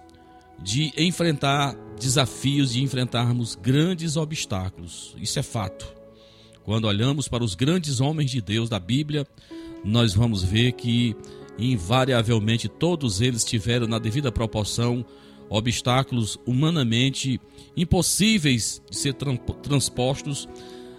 [0.62, 5.16] de enfrentar desafios, de enfrentarmos grandes obstáculos.
[5.18, 5.94] Isso é fato.
[6.64, 9.28] Quando olhamos para os grandes homens de Deus da Bíblia,
[9.84, 11.16] nós vamos ver que
[11.58, 15.06] invariavelmente todos eles tiveram na devida proporção
[15.48, 17.40] obstáculos humanamente
[17.78, 19.14] impossíveis de ser
[19.62, 20.50] transpostos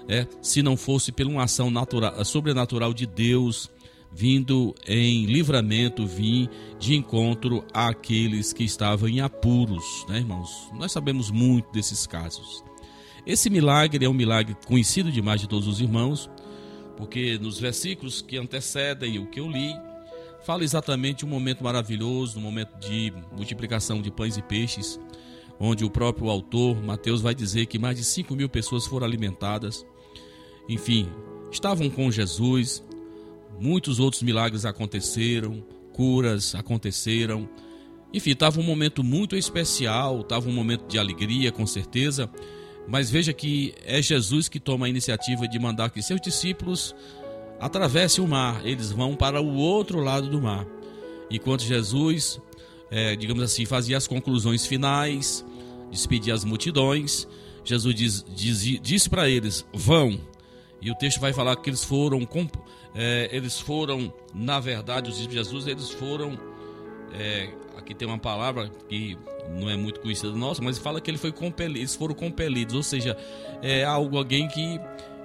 [0.09, 3.69] é, se não fosse por uma ação natural, sobrenatural de Deus
[4.17, 6.49] vindo em livramento, vim
[6.79, 10.71] de encontro àqueles que estavam em apuros, né, irmãos?
[10.73, 12.65] Nós sabemos muito desses casos.
[13.27, 16.31] Esse milagre é um milagre conhecido demais de todos os irmãos,
[16.97, 19.75] porque nos versículos que antecedem o que eu li,
[20.47, 24.99] fala exatamente um momento maravilhoso, um momento de multiplicação de pães e peixes,
[25.61, 29.85] onde o próprio autor, Mateus, vai dizer que mais de 5 mil pessoas foram alimentadas.
[30.67, 31.07] Enfim,
[31.53, 32.83] estavam com Jesus,
[33.61, 37.49] muitos outros milagres aconteceram, curas aconteceram.
[38.13, 42.31] Enfim, estava um momento muito especial, estava um momento de alegria, com certeza.
[42.89, 46.95] Mas veja que é Jesus que toma a iniciativa de mandar que seus discípulos
[47.59, 50.67] atravesse o mar, eles vão para o outro lado do mar.
[51.31, 52.41] Enquanto Jesus,
[52.91, 55.45] é, digamos assim, fazia as conclusões finais,
[55.91, 57.27] despedia as multidões,
[57.65, 60.21] Jesus diz, diz, disse para eles: vão.
[60.81, 62.27] E o texto vai falar que eles foram,
[62.95, 66.39] é, eles foram, na verdade, os discípulos de Jesus, eles foram.
[67.13, 69.17] É, aqui tem uma palavra que
[69.59, 73.17] não é muito conhecida nossa, mas fala que ele foi eles foram compelidos, ou seja,
[73.63, 74.81] é algo alguém que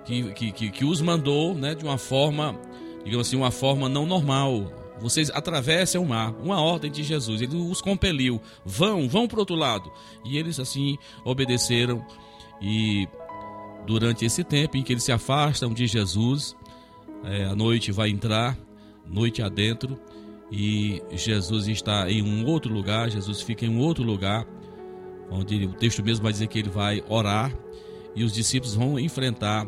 [0.05, 2.59] que, que, que, que os mandou né, de uma forma,
[3.03, 4.71] digamos assim, uma forma não normal.
[4.99, 7.41] Vocês atravessem o mar, uma ordem de Jesus.
[7.41, 9.91] Ele os compeliu, vão, vão para outro lado.
[10.23, 12.05] E eles assim obedeceram.
[12.61, 13.07] E
[13.85, 16.55] durante esse tempo em que eles se afastam de Jesus,
[17.23, 18.57] é, a noite vai entrar,
[19.05, 19.99] noite adentro,
[20.51, 24.45] e Jesus está em um outro lugar, Jesus fica em um outro lugar,
[25.29, 27.53] onde o texto mesmo vai dizer que ele vai orar,
[28.15, 29.65] e os discípulos vão enfrentar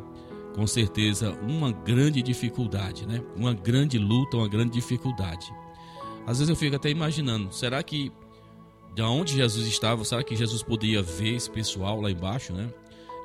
[0.53, 3.23] com certeza uma grande dificuldade, né?
[3.35, 5.51] Uma grande luta, uma grande dificuldade.
[6.27, 8.11] Às vezes eu fico até imaginando, será que
[8.93, 12.69] de onde Jesus estava, será que Jesus podia ver esse pessoal lá embaixo, né?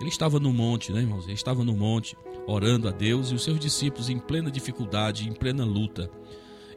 [0.01, 1.25] Ele estava no monte, né, irmãos?
[1.25, 5.33] Ele estava no monte, orando a Deus e os seus discípulos em plena dificuldade, em
[5.33, 6.11] plena luta.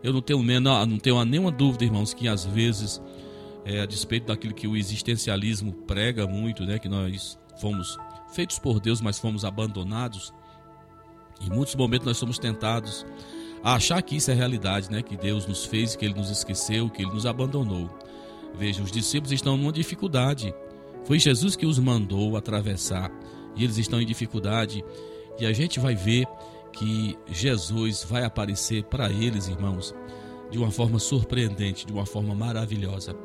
[0.03, 3.01] Eu não tenho, não tenho nenhuma dúvida, irmãos, que às vezes,
[3.63, 7.97] é, a despeito daquilo que o existencialismo prega muito, né, que nós fomos
[8.33, 10.33] feitos por Deus, mas fomos abandonados,
[11.41, 13.05] em muitos momentos nós somos tentados
[13.63, 15.01] a achar que isso é realidade, né?
[15.01, 17.89] Que Deus nos fez, que Ele nos esqueceu, que Ele nos abandonou.
[18.55, 20.53] Veja, os discípulos estão numa dificuldade.
[21.05, 23.11] Foi Jesus que os mandou atravessar
[23.55, 24.83] e eles estão em dificuldade.
[25.39, 26.25] E a gente vai ver
[26.71, 29.93] que Jesus vai aparecer para eles, irmãos,
[30.49, 33.15] de uma forma surpreendente, de uma forma maravilhosa.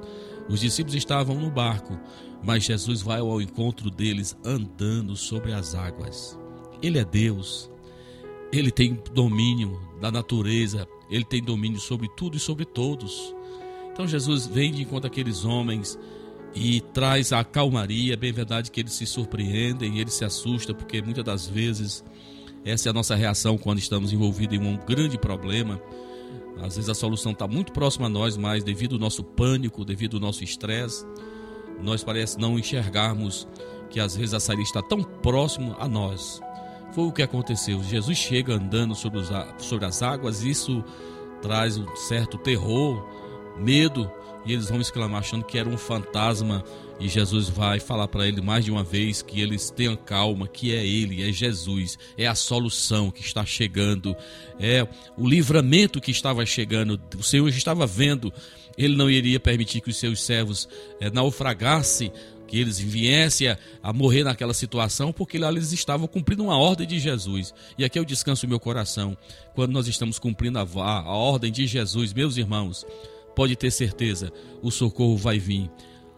[0.48, 1.98] Os discípulos estavam no barco,
[2.42, 6.38] mas Jesus vai ao encontro deles andando sobre as águas.
[6.82, 7.70] Ele é Deus,
[8.52, 13.34] ele tem domínio da natureza, ele tem domínio sobre tudo e sobre todos.
[13.92, 15.98] Então Jesus vem de encontro àqueles homens
[16.56, 18.14] e traz a calmaria.
[18.14, 22.02] É bem verdade que eles se surpreendem, eles se assustam, porque muitas das vezes
[22.64, 25.80] essa é a nossa reação quando estamos envolvidos em um grande problema.
[26.58, 30.16] Às vezes a solução está muito próxima a nós, mas devido ao nosso pânico, devido
[30.16, 31.06] ao nosso estresse,
[31.82, 33.46] nós parece não enxergarmos
[33.90, 36.40] que às vezes a saída está tão próximo a nós.
[36.92, 37.82] Foi o que aconteceu.
[37.84, 39.28] Jesus chega andando sobre, os,
[39.58, 40.82] sobre as águas, isso
[41.42, 43.06] traz um certo terror,
[43.58, 44.10] medo,
[44.46, 46.64] e eles vão exclamar achando que era um fantasma.
[46.98, 50.74] E Jesus vai falar para ele mais de uma vez que eles tenham calma, que
[50.74, 54.16] é Ele, é Jesus, é a solução que está chegando,
[54.58, 54.86] é
[55.18, 56.98] o livramento que estava chegando.
[57.18, 58.32] O Senhor estava vendo,
[58.78, 60.66] Ele não iria permitir que os seus servos
[60.98, 62.10] é, naufragassem
[62.46, 66.86] que eles viessem a, a, morrer naquela situação, porque lá eles estavam cumprindo uma ordem
[66.86, 67.52] de Jesus.
[67.76, 69.16] E aqui eu descanso o meu coração.
[69.54, 72.86] Quando nós estamos cumprindo a, a, a ordem de Jesus, meus irmãos,
[73.36, 74.32] pode ter certeza,
[74.62, 75.70] o socorro vai vir.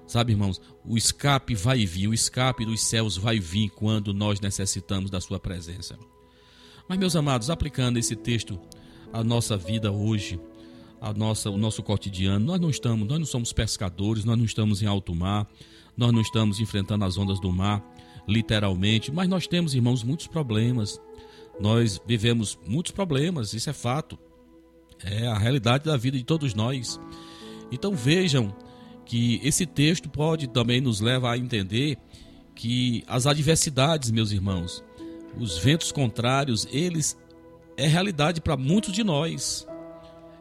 [0.06, 5.10] Sabe, irmãos, o escape vai vir, o escape dos céus vai vir quando nós necessitamos
[5.10, 5.98] da sua presença.
[6.88, 8.58] Mas, meus amados, aplicando esse texto
[9.12, 10.40] à nossa vida hoje,
[11.00, 14.80] a nossa, o nosso cotidiano, nós não estamos, nós não somos pescadores, nós não estamos
[14.80, 15.46] em alto mar,
[15.96, 17.84] nós não estamos enfrentando as ondas do mar,
[18.26, 21.00] literalmente, mas nós temos, irmãos, muitos problemas.
[21.60, 24.16] Nós vivemos muitos problemas, isso é fato.
[25.04, 27.00] É a realidade da vida de todos nós.
[27.70, 28.54] Então vejam
[29.04, 31.96] que esse texto pode também nos levar a entender
[32.54, 34.84] que as adversidades, meus irmãos,
[35.38, 37.16] os ventos contrários, eles
[37.76, 39.66] é realidade para muitos de nós.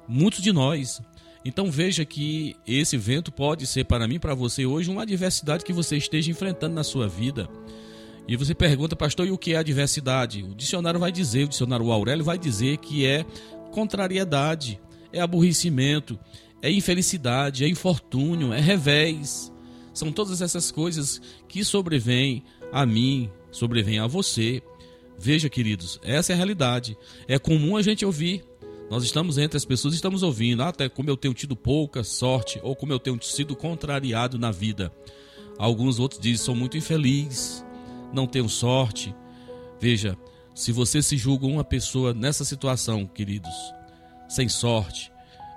[0.08, 1.01] Muitos de nós.
[1.45, 5.72] Então veja que esse vento pode ser para mim, para você hoje, uma adversidade que
[5.72, 7.47] você esteja enfrentando na sua vida.
[8.28, 10.43] E você pergunta, pastor, e o que é adversidade?
[10.43, 13.26] O dicionário vai dizer, o dicionário Aurélio vai dizer que é
[13.78, 14.82] contrariedade,
[15.13, 16.17] é aborrecimento,
[16.63, 19.53] é infelicidade, é infortúnio, é revés.
[19.93, 24.63] São todas essas coisas que sobrevêm a mim, sobrevêm a você.
[25.19, 26.97] Veja, queridos, essa é a realidade.
[27.28, 28.43] É comum a gente ouvir.
[28.89, 32.59] Nós estamos entre as pessoas, estamos ouvindo, ah, até como eu tenho tido pouca sorte,
[32.63, 34.91] ou como eu tenho sido contrariado na vida.
[35.55, 37.63] Alguns outros dizem, sou muito infeliz,
[38.11, 39.13] não tenho sorte.
[39.80, 40.17] Veja,
[40.58, 43.53] se você se julga uma pessoa nessa situação, queridos,
[44.28, 45.12] sem sorte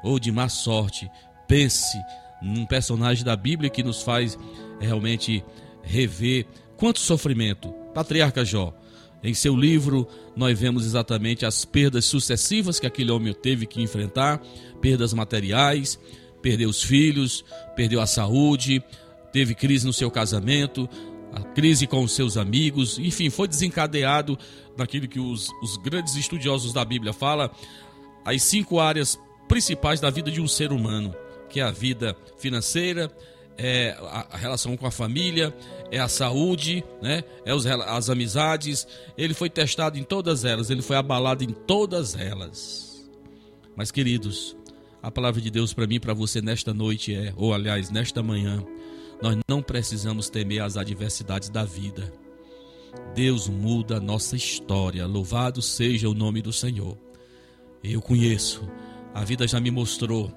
[0.04, 1.10] ou de má sorte,
[1.48, 1.96] pense
[2.42, 4.38] num personagem da Bíblia que nos faz
[4.78, 5.42] realmente
[5.82, 6.46] rever
[6.76, 7.72] quanto sofrimento.
[7.94, 8.74] Patriarca Jó,
[9.22, 14.38] em seu livro, nós vemos exatamente as perdas sucessivas que aquele homem teve que enfrentar:
[14.82, 15.98] perdas materiais,
[16.42, 17.42] perdeu os filhos,
[17.74, 18.84] perdeu a saúde,
[19.32, 20.86] teve crise no seu casamento,
[21.32, 24.38] a crise com os seus amigos, enfim, foi desencadeado
[24.76, 27.50] naquilo que os, os grandes estudiosos da Bíblia falam,
[28.24, 29.18] as cinco áreas
[29.48, 31.14] principais da vida de um ser humano,
[31.48, 33.10] que é a vida financeira,
[33.56, 33.94] é
[34.30, 35.54] a relação com a família,
[35.90, 37.22] é a saúde, né?
[37.44, 38.86] é os, as amizades.
[39.18, 43.10] Ele foi testado em todas elas, ele foi abalado em todas elas.
[43.76, 44.56] Mas, queridos,
[45.02, 48.22] a palavra de Deus para mim e para você nesta noite é, ou aliás, nesta
[48.22, 48.64] manhã,
[49.22, 52.12] nós não precisamos temer as adversidades da vida.
[53.14, 55.06] Deus muda a nossa história.
[55.06, 56.96] Louvado seja o nome do Senhor.
[57.82, 58.68] Eu conheço,
[59.14, 60.32] a vida já me mostrou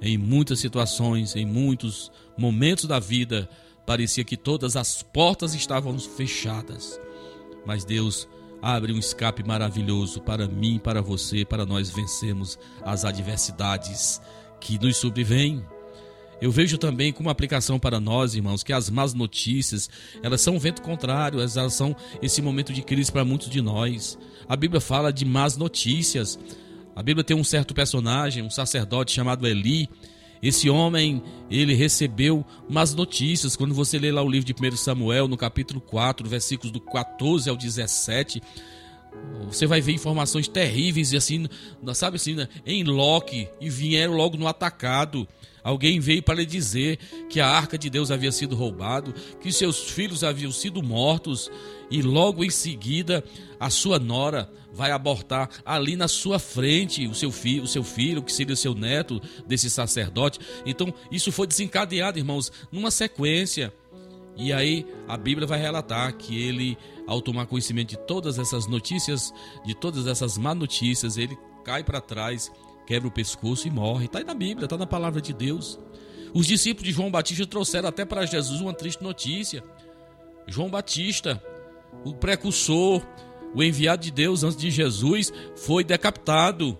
[0.00, 3.48] em muitas situações, em muitos momentos da vida,
[3.84, 7.00] parecia que todas as portas estavam fechadas.
[7.66, 8.28] Mas Deus
[8.62, 14.20] abre um escape maravilhoso para mim, para você, para nós vencermos as adversidades
[14.60, 15.64] que nos sobrevêm.
[16.40, 19.90] Eu vejo também como aplicação para nós, irmãos, que as más notícias,
[20.22, 24.16] elas são um vento contrário, elas são esse momento de crise para muitos de nós.
[24.48, 26.38] A Bíblia fala de más notícias.
[26.94, 29.88] A Bíblia tem um certo personagem, um sacerdote chamado Eli.
[30.40, 31.20] Esse homem,
[31.50, 33.56] ele recebeu más notícias.
[33.56, 37.50] Quando você lê lá o livro de 1 Samuel, no capítulo 4, versículos do 14
[37.50, 38.40] ao 17,
[39.46, 41.48] você vai ver informações terríveis e assim,
[41.94, 42.48] sabe assim, né?
[42.66, 45.26] em loque e vieram logo no atacado.
[45.68, 46.96] Alguém veio para lhe dizer
[47.28, 51.50] que a arca de Deus havia sido roubado, que seus filhos haviam sido mortos,
[51.90, 53.22] e logo em seguida
[53.60, 58.22] a sua nora vai abortar ali na sua frente o seu filho, o seu filho,
[58.22, 60.40] que seria seu neto desse sacerdote.
[60.64, 63.70] Então, isso foi desencadeado, irmãos, numa sequência.
[64.38, 69.34] E aí a Bíblia vai relatar que ele, ao tomar conhecimento de todas essas notícias,
[69.66, 72.50] de todas essas má notícias, ele cai para trás
[72.88, 74.06] quebra o pescoço e morre.
[74.06, 75.78] Está aí na Bíblia, está na palavra de Deus.
[76.32, 79.62] Os discípulos de João Batista trouxeram até para Jesus uma triste notícia.
[80.46, 81.42] João Batista,
[82.02, 83.06] o precursor,
[83.54, 86.78] o enviado de Deus antes de Jesus, foi decapitado.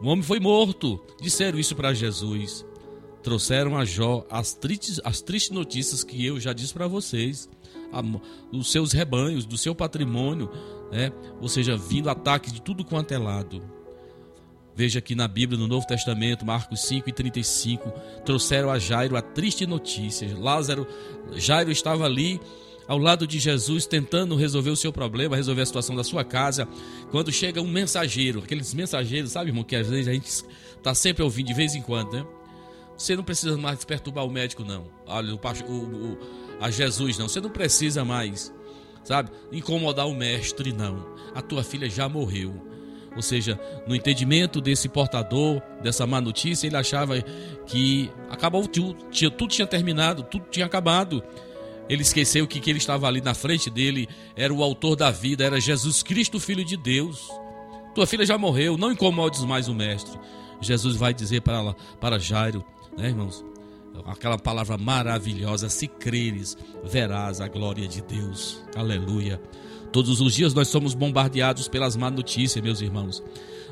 [0.00, 1.04] O homem foi morto.
[1.20, 2.64] Disseram isso para Jesus.
[3.24, 7.50] Trouxeram a Jó as tristes, as tristes notícias que eu já disse para vocês.
[7.92, 8.00] A,
[8.56, 10.48] os seus rebanhos, do seu patrimônio,
[10.92, 11.10] né?
[11.40, 13.75] ou seja, vindo ataques de tudo quanto é lado.
[14.76, 17.90] Veja que na Bíblia, no Novo Testamento, Marcos 5 e 35,
[18.26, 20.36] trouxeram a Jairo a triste notícia.
[20.38, 20.86] Lázaro,
[21.32, 22.38] Jairo estava ali
[22.86, 26.68] ao lado de Jesus, tentando resolver o seu problema, resolver a situação da sua casa.
[27.10, 31.22] Quando chega um mensageiro, aqueles mensageiros, sabe, irmão, que às vezes a gente está sempre
[31.22, 32.26] ouvindo de vez em quando, né?
[32.98, 34.86] Você não precisa mais perturbar o médico, não.
[35.06, 36.18] Olha, o, o, o,
[36.60, 37.28] a Jesus, não.
[37.28, 38.52] Você não precisa mais,
[39.04, 41.16] sabe, incomodar o mestre, não.
[41.34, 42.75] A tua filha já morreu.
[43.16, 47.20] Ou seja, no entendimento desse portador, dessa má notícia, ele achava
[47.66, 51.22] que acabou tudo, tinha, tudo tinha terminado, tudo tinha acabado.
[51.88, 55.58] Ele esqueceu que, ele estava ali na frente dele era o autor da vida, era
[55.58, 57.28] Jesus Cristo, Filho de Deus.
[57.94, 60.18] Tua filha já morreu, não incomodes mais o mestre.
[60.60, 62.62] Jesus vai dizer para, para Jairo,
[62.96, 63.44] né, irmãos?
[64.04, 68.62] Aquela palavra maravilhosa: se creres, verás a glória de Deus.
[68.74, 69.40] Aleluia.
[69.96, 73.22] Todos os dias nós somos bombardeados pelas má notícias, meus irmãos.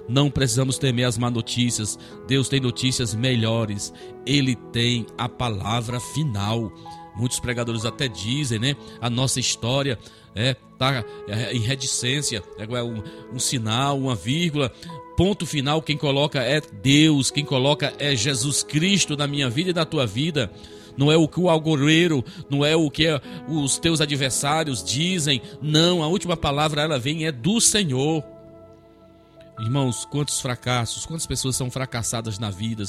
[0.08, 1.98] Não precisamos temer as má notícias.
[2.26, 3.92] Deus tem notícias melhores.
[4.24, 6.72] Ele tem a palavra final.
[7.14, 8.74] Muitos pregadores até dizem, né?
[9.02, 9.98] A nossa história
[10.34, 14.72] é tá é, em reticência, é um, um sinal, uma vírgula.
[15.18, 19.74] Ponto final, quem coloca é Deus, quem coloca é Jesus Cristo na minha vida e
[19.74, 20.50] na tua vida
[20.96, 23.06] não é o que o algoreiro, não é o que
[23.48, 25.40] os teus adversários dizem.
[25.60, 28.24] Não, a última palavra ela vem é do Senhor.
[29.60, 32.84] Irmãos, quantos fracassos, quantas pessoas são fracassadas na vida,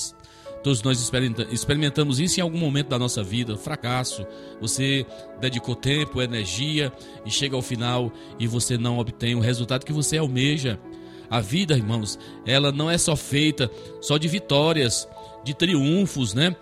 [0.66, 1.12] Todos nós
[1.52, 4.26] experimentamos isso em algum momento da nossa vida, fracasso.
[4.60, 5.06] Você
[5.40, 6.92] dedicou tempo, energia
[7.24, 10.80] e chega ao final e você não obtém o resultado que você almeja.
[11.30, 13.70] A vida, irmãos, ela não é só feita
[14.02, 15.08] só de vitórias,
[15.44, 16.56] de triunfos, né?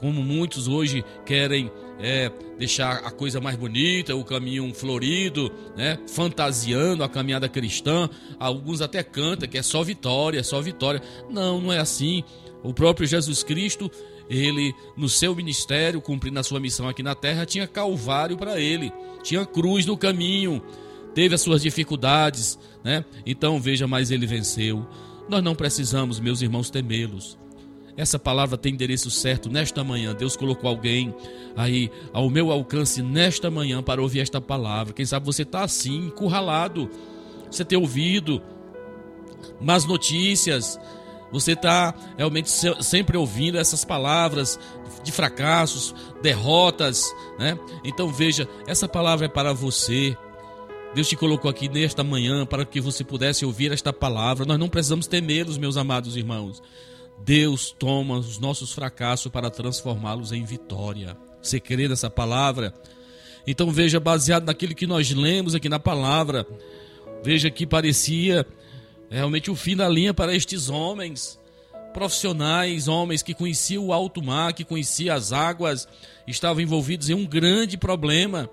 [0.00, 1.70] Como muitos hoje querem
[2.00, 5.98] é, deixar a coisa mais bonita, o caminho florido, né?
[6.08, 8.08] Fantasiando a caminhada cristã.
[8.38, 11.02] Alguns até cantam que é só vitória, só vitória.
[11.28, 12.24] Não, não é assim.
[12.62, 13.90] O próprio Jesus Cristo,
[14.28, 18.92] ele no seu ministério, cumprindo a sua missão aqui na terra, tinha calvário para ele,
[19.22, 20.62] tinha cruz no caminho,
[21.14, 23.04] teve as suas dificuldades, né?
[23.26, 24.86] Então veja, mas ele venceu.
[25.28, 27.38] Nós não precisamos, meus irmãos, temê-los.
[27.96, 30.14] Essa palavra tem endereço certo nesta manhã.
[30.14, 31.14] Deus colocou alguém
[31.56, 34.92] aí ao meu alcance nesta manhã para ouvir esta palavra.
[34.92, 36.88] Quem sabe você está assim, encurralado.
[37.50, 38.40] Você tem ouvido
[39.60, 40.78] más notícias,
[41.32, 42.50] você está realmente
[42.82, 44.58] sempre ouvindo essas palavras
[45.02, 47.58] de fracassos, derrotas, né?
[47.84, 50.16] Então veja, essa palavra é para você.
[50.94, 54.44] Deus te colocou aqui nesta manhã para que você pudesse ouvir esta palavra.
[54.44, 56.60] Nós não precisamos temê-los, meus amados irmãos.
[57.24, 61.16] Deus toma os nossos fracassos para transformá-los em vitória.
[61.42, 62.74] Você crê nessa palavra?
[63.46, 66.46] Então veja, baseado naquilo que nós lemos aqui na palavra,
[67.22, 68.46] veja que parecia
[69.10, 71.38] realmente o fim da linha para estes homens
[71.92, 75.88] profissionais, homens que conheciam o alto mar, que conheciam as águas,
[76.26, 78.48] estavam envolvidos em um grande problema.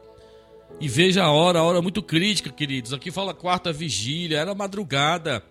[0.80, 2.94] E veja a hora, a hora muito crítica, queridos.
[2.94, 5.44] Aqui fala quarta vigília, era madrugada.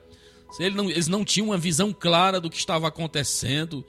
[0.58, 3.84] Eles não, eles não tinham uma visão clara do que estava acontecendo.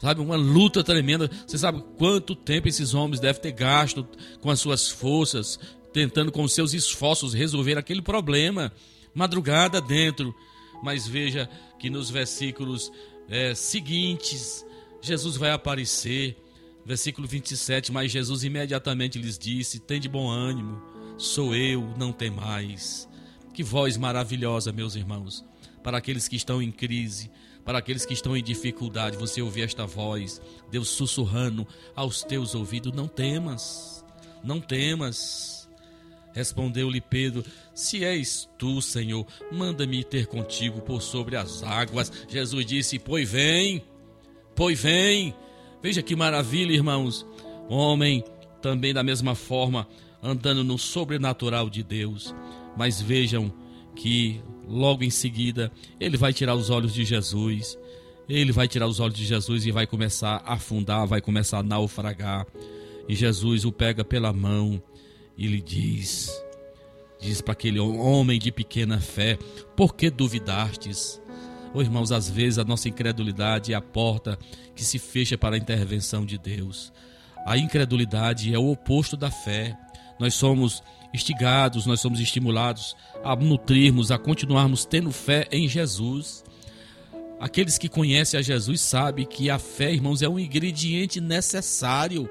[0.00, 1.30] Sabe, uma luta tremenda.
[1.46, 4.06] Você sabe quanto tempo esses homens devem ter gasto
[4.40, 5.58] com as suas forças,
[5.92, 8.72] tentando com seus esforços resolver aquele problema.
[9.14, 10.34] Madrugada dentro
[10.82, 12.92] mas veja que nos versículos
[13.28, 14.64] é, seguintes,
[15.00, 16.36] Jesus vai aparecer.
[16.84, 20.80] Versículo 27, mas Jesus imediatamente lhes disse: Tem de bom ânimo,
[21.18, 23.06] sou eu, não tem mais.
[23.52, 25.44] Que voz maravilhosa, meus irmãos,
[25.82, 27.30] para aqueles que estão em crise,
[27.64, 32.92] para aqueles que estão em dificuldade, você ouvir esta voz, Deus sussurrando aos teus ouvidos:
[32.92, 34.04] Não temas,
[34.42, 35.68] não temas.
[36.32, 42.12] Respondeu-lhe Pedro: Se és tu, Senhor, manda-me ter contigo por sobre as águas.
[42.28, 43.82] Jesus disse: Pois vem,
[44.54, 45.34] pois vem.
[45.82, 47.26] Veja que maravilha, irmãos.
[47.68, 48.24] Homem
[48.62, 49.86] também da mesma forma
[50.22, 52.34] andando no sobrenatural de Deus.
[52.76, 53.52] Mas vejam
[53.94, 57.78] que logo em seguida ele vai tirar os olhos de Jesus.
[58.28, 61.62] Ele vai tirar os olhos de Jesus e vai começar a afundar, vai começar a
[61.62, 62.46] naufragar.
[63.08, 64.82] E Jesus o pega pela mão
[65.36, 66.30] e lhe diz:
[67.20, 69.38] Diz para aquele homem de pequena fé,
[69.74, 71.20] por que duvidastes?
[71.74, 74.38] Oh, irmãos, às vezes a nossa incredulidade é a porta
[74.74, 76.92] que se fecha para a intervenção de Deus.
[77.46, 79.76] A incredulidade é o oposto da fé.
[80.18, 80.82] Nós somos
[81.12, 86.44] instigados, nós somos estimulados a nutrirmos, a continuarmos tendo fé em Jesus.
[87.40, 92.28] Aqueles que conhecem a Jesus sabem que a fé, irmãos, é um ingrediente necessário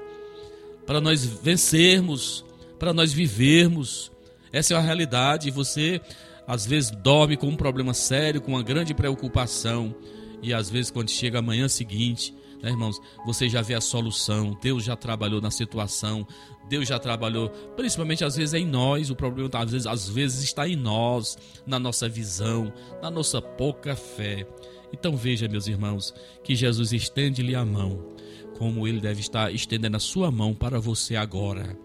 [0.86, 2.44] para nós vencermos
[2.78, 4.10] para nós vivermos.
[4.52, 5.50] Essa é a realidade.
[5.50, 6.00] Você
[6.46, 9.94] às vezes dorme com um problema sério, com uma grande preocupação,
[10.42, 14.56] e às vezes quando chega a manhã seguinte, né, irmãos, você já vê a solução.
[14.60, 16.26] Deus já trabalhou na situação.
[16.68, 19.10] Deus já trabalhou, principalmente às vezes é em nós.
[19.10, 23.96] O problema às vezes, às vezes está em nós, na nossa visão, na nossa pouca
[23.96, 24.46] fé.
[24.92, 28.14] Então veja, meus irmãos, que Jesus estende-lhe a mão,
[28.58, 31.76] como ele deve estar estendendo a sua mão para você agora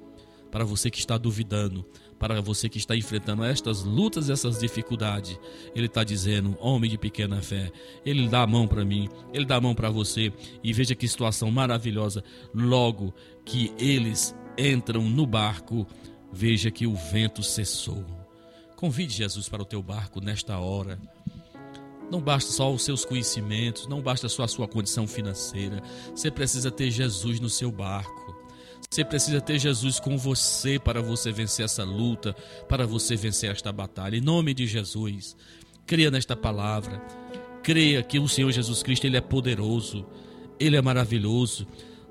[0.53, 1.84] para você que está duvidando,
[2.24, 5.38] para você que está enfrentando estas lutas, essas dificuldades.
[5.76, 7.69] Ele está dizendo, homem de pequena fé,
[8.05, 10.32] ele dá a mão para mim, ele dá a mão para você.
[10.63, 12.24] E veja que situação maravilhosa.
[12.55, 13.13] Logo
[13.43, 15.86] que eles entram no barco,
[16.32, 18.05] veja que o vento cessou.
[18.78, 20.97] Convide Jesus para o teu barco nesta hora.
[22.09, 25.84] Não basta só os seus conhecimentos, não basta só a sua condição financeira.
[26.15, 28.22] Você precisa ter Jesus no seu barco.
[28.94, 32.36] Você precisa ter Jesus com você para você vencer essa luta,
[32.70, 34.18] para você vencer esta batalha.
[34.18, 35.36] Em nome de Jesus,
[35.84, 37.02] creia nesta palavra.
[37.64, 40.06] Creia que o Senhor Jesus Cristo ele é poderoso,
[40.60, 41.66] ele é maravilhoso.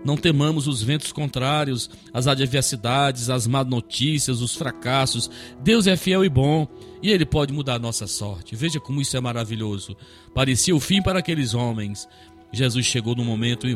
[0.05, 5.30] Não temamos os ventos contrários, as adversidades, as más notícias, os fracassos.
[5.62, 6.66] Deus é fiel e bom
[7.01, 8.57] e ele pode mudar a nossa sorte.
[8.57, 9.97] Veja como isso é maravilhoso.
[10.35, 12.09] Parecia o fim para aqueles homens,
[12.53, 13.66] Jesus chegou no momento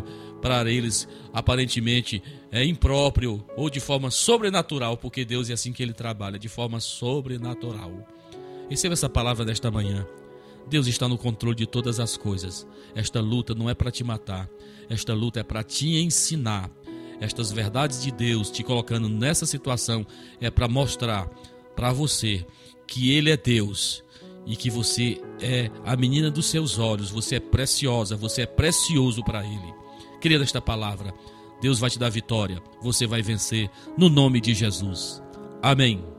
[0.42, 2.22] para eles aparentemente
[2.52, 6.78] é impróprio ou de forma sobrenatural, porque Deus é assim que ele trabalha, de forma
[6.78, 8.06] sobrenatural.
[8.68, 10.06] Receba essa palavra desta manhã.
[10.68, 12.66] Deus está no controle de todas as coisas.
[12.94, 14.48] Esta luta não é para te matar,
[14.90, 16.70] esta luta é para te ensinar.
[17.20, 20.06] Estas verdades de Deus te colocando nessa situação
[20.38, 21.26] é para mostrar
[21.74, 22.44] para você
[22.86, 24.04] que Ele é Deus
[24.46, 29.22] e que você é a menina dos seus olhos, você é preciosa, você é precioso
[29.24, 29.74] para Ele.
[30.20, 31.12] Querida esta palavra,
[31.60, 33.68] Deus vai te dar vitória, você vai vencer
[33.98, 35.22] no nome de Jesus.
[35.62, 36.15] Amém.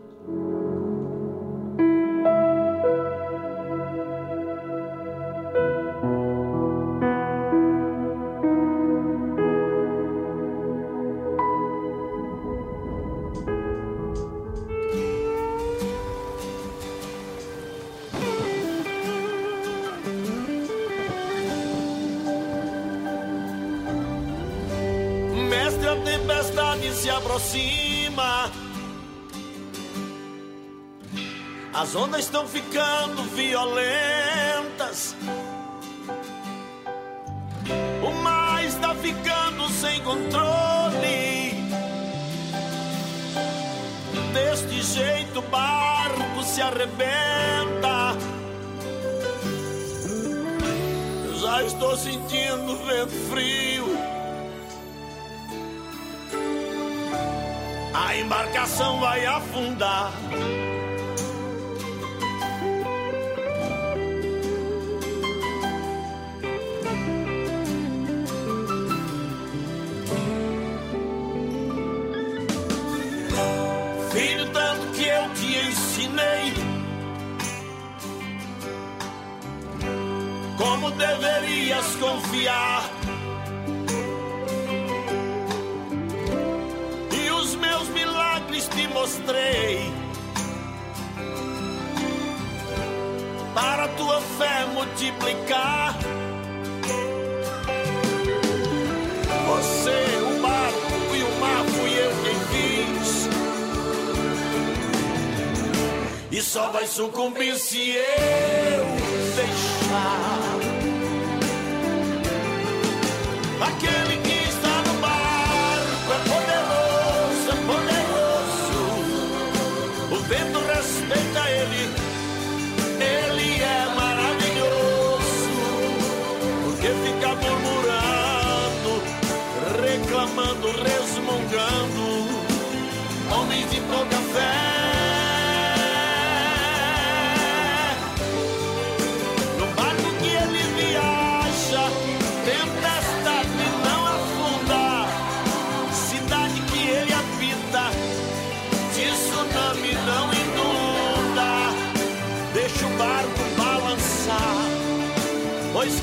[113.68, 113.97] Aquele que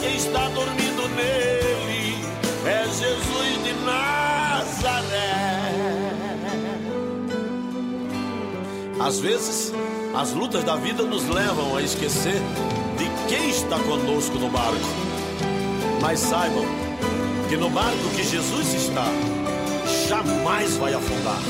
[0.05, 2.19] quem está dormindo nele
[2.67, 5.35] é Jesus de Nazaré.
[9.01, 9.73] Às vezes,
[10.15, 12.41] as lutas da vida nos levam a esquecer
[12.99, 14.79] de quem está conosco no barco.
[16.03, 16.67] Mas saibam
[17.49, 19.07] que no barco que Jesus está,
[20.09, 21.41] jamais vai afundar.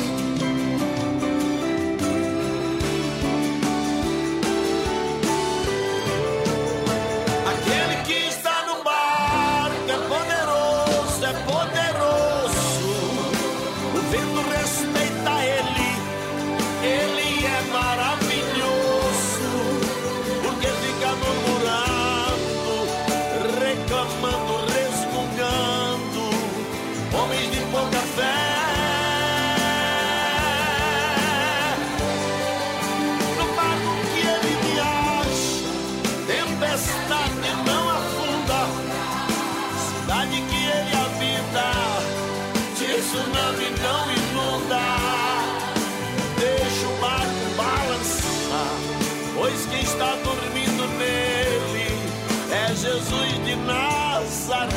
[52.85, 54.74] Jesus de Nazaré.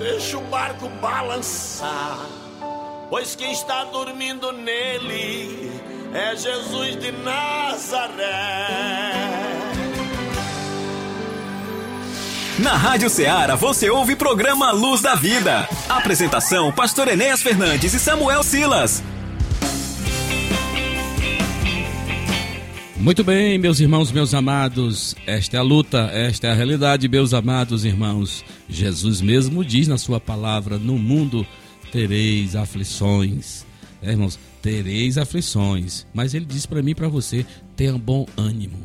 [0.00, 2.26] Deixa o barco balançar,
[3.08, 5.70] pois quem está dormindo nele
[6.12, 8.66] é Jesus de Nazaré.
[12.58, 15.68] Na Rádio Ceará você ouve o programa Luz da Vida.
[15.88, 19.04] Apresentação: Pastor Enéas Fernandes e Samuel Silas.
[22.98, 27.34] Muito bem, meus irmãos, meus amados, esta é a luta, esta é a realidade, meus
[27.34, 28.42] amados irmãos.
[28.68, 31.46] Jesus mesmo diz na sua palavra: No mundo
[31.92, 33.66] tereis aflições.
[34.02, 36.06] É, irmãos, tereis aflições.
[36.12, 37.44] Mas ele diz para mim e para você:
[37.76, 38.78] tenha bom ânimo.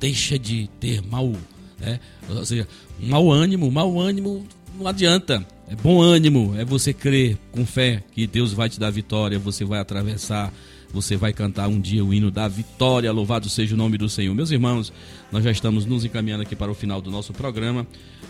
[0.00, 1.32] Deixa de ter mau,
[1.78, 2.00] né?
[2.28, 2.66] Ou seja,
[2.98, 4.46] mau ânimo, mau ânimo
[4.78, 5.46] não adianta.
[5.68, 9.64] É bom ânimo, é você crer com fé que Deus vai te dar vitória, você
[9.64, 10.52] vai atravessar,
[10.92, 13.12] você vai cantar um dia o hino da vitória.
[13.12, 14.34] Louvado seja o nome do Senhor.
[14.34, 14.92] Meus irmãos,
[15.30, 17.86] nós já estamos nos encaminhando aqui para o final do nosso programa.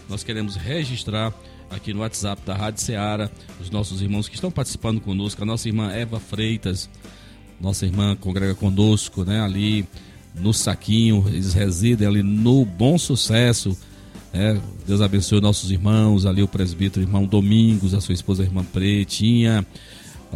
[0.09, 1.33] Nós queremos registrar
[1.71, 3.31] aqui no WhatsApp da Rádio Ceará
[3.61, 5.43] os nossos irmãos que estão participando conosco.
[5.43, 6.89] A nossa irmã Eva Freitas,
[7.61, 9.41] nossa irmã congrega conosco, né?
[9.41, 9.87] Ali
[10.35, 13.77] no Saquinho, eles residem ali no Bom Sucesso
[14.39, 18.63] é, Deus abençoe nossos irmãos, ali o presbítero irmão Domingos, a sua esposa a irmã
[18.63, 19.67] Pretinha,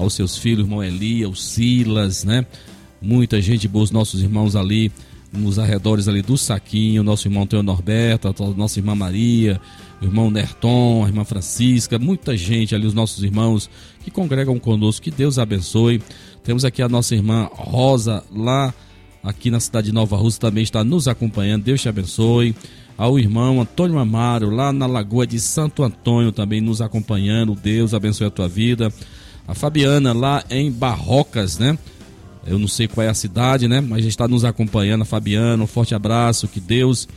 [0.01, 2.44] aos seus filhos, irmão Elia, o Silas, né?
[3.01, 4.90] Muita gente boa, os nossos irmãos ali
[5.32, 9.61] nos arredores ali do Saquinho, nosso irmão Teo Norberto, a nossa irmã Maria,
[10.01, 13.70] o irmão Nerton, a irmã Francisca, muita gente ali, os nossos irmãos
[14.03, 16.03] que congregam conosco, que Deus abençoe.
[16.42, 18.74] Temos aqui a nossa irmã Rosa, lá
[19.22, 22.55] aqui na cidade de Nova Rússia, também está nos acompanhando, Deus te abençoe
[23.01, 27.55] ao irmão Antônio Amaro, lá na Lagoa de Santo Antônio, também nos acompanhando.
[27.55, 28.92] Deus abençoe a tua vida.
[29.51, 31.76] A Fabiana, lá em Barrocas, né?
[32.46, 33.80] Eu não sei qual é a cidade, né?
[33.80, 35.03] Mas está nos acompanhando.
[35.03, 36.46] A Fabiana, um forte abraço.
[36.46, 37.09] Que Deus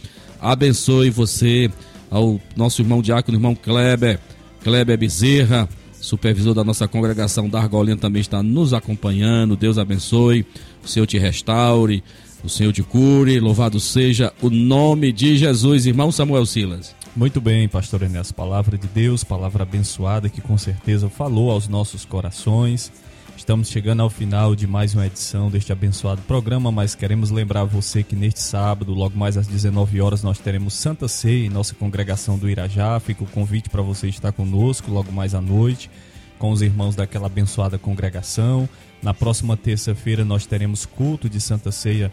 [0.42, 1.70] abençoe você.
[2.10, 4.20] Ao nosso irmão diácono, irmão Kleber,
[4.64, 5.70] Kleber Bezerra,
[6.00, 9.56] supervisor da nossa congregação da Argolinha, também está nos acompanhando.
[9.56, 10.46] Deus abençoe.
[10.84, 12.04] O Senhor te restaure
[12.44, 16.94] o Senhor te cure, louvado seja o nome de Jesus, irmão Samuel Silas.
[17.16, 22.04] Muito bem, pastor Enéas, palavra de Deus, palavra abençoada que com certeza falou aos nossos
[22.06, 22.92] corações.
[23.38, 28.02] Estamos chegando ao final de mais uma edição deste abençoado programa, mas queremos lembrar você
[28.02, 32.36] que neste sábado, logo mais às 19 horas, nós teremos Santa Ceia em nossa congregação
[32.36, 33.00] do Irajá.
[33.00, 35.92] Fica o convite para você estar conosco logo mais à noite,
[36.40, 38.68] com os irmãos daquela abençoada congregação.
[39.04, 42.12] Na próxima terça-feira nós teremos culto de Santa Ceia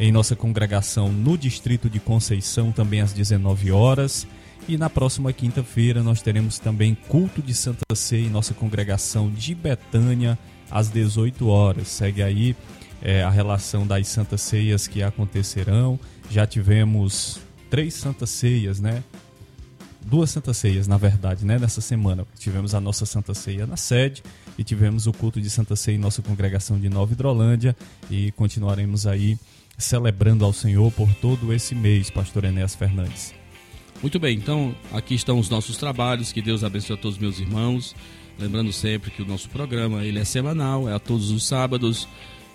[0.00, 4.26] em nossa congregação no distrito de Conceição, também às 19 horas.
[4.68, 9.54] E na próxima quinta-feira nós teremos também culto de Santa Ceia em nossa congregação de
[9.54, 10.38] Betânia,
[10.70, 11.88] às 18 horas.
[11.88, 12.54] Segue aí
[13.00, 15.98] é, a relação das Santas Ceias que acontecerão.
[16.30, 17.40] Já tivemos
[17.70, 19.02] três Santas Ceias, né?
[20.04, 21.58] Duas Santas Ceias, na verdade, né?
[21.58, 22.26] Nessa semana.
[22.38, 24.22] Tivemos a nossa Santa Ceia na sede
[24.58, 27.74] e tivemos o culto de Santa Ceia em nossa congregação de Nova Hidrolândia
[28.10, 29.38] e continuaremos aí
[29.78, 33.32] celebrando ao Senhor por todo esse mês, pastor Enéas Fernandes.
[34.00, 37.40] Muito bem, então aqui estão os nossos trabalhos, que Deus abençoe a todos os meus
[37.40, 37.96] irmãos.
[38.38, 42.06] Lembrando sempre que o nosso programa ele é semanal, é a todos os sábados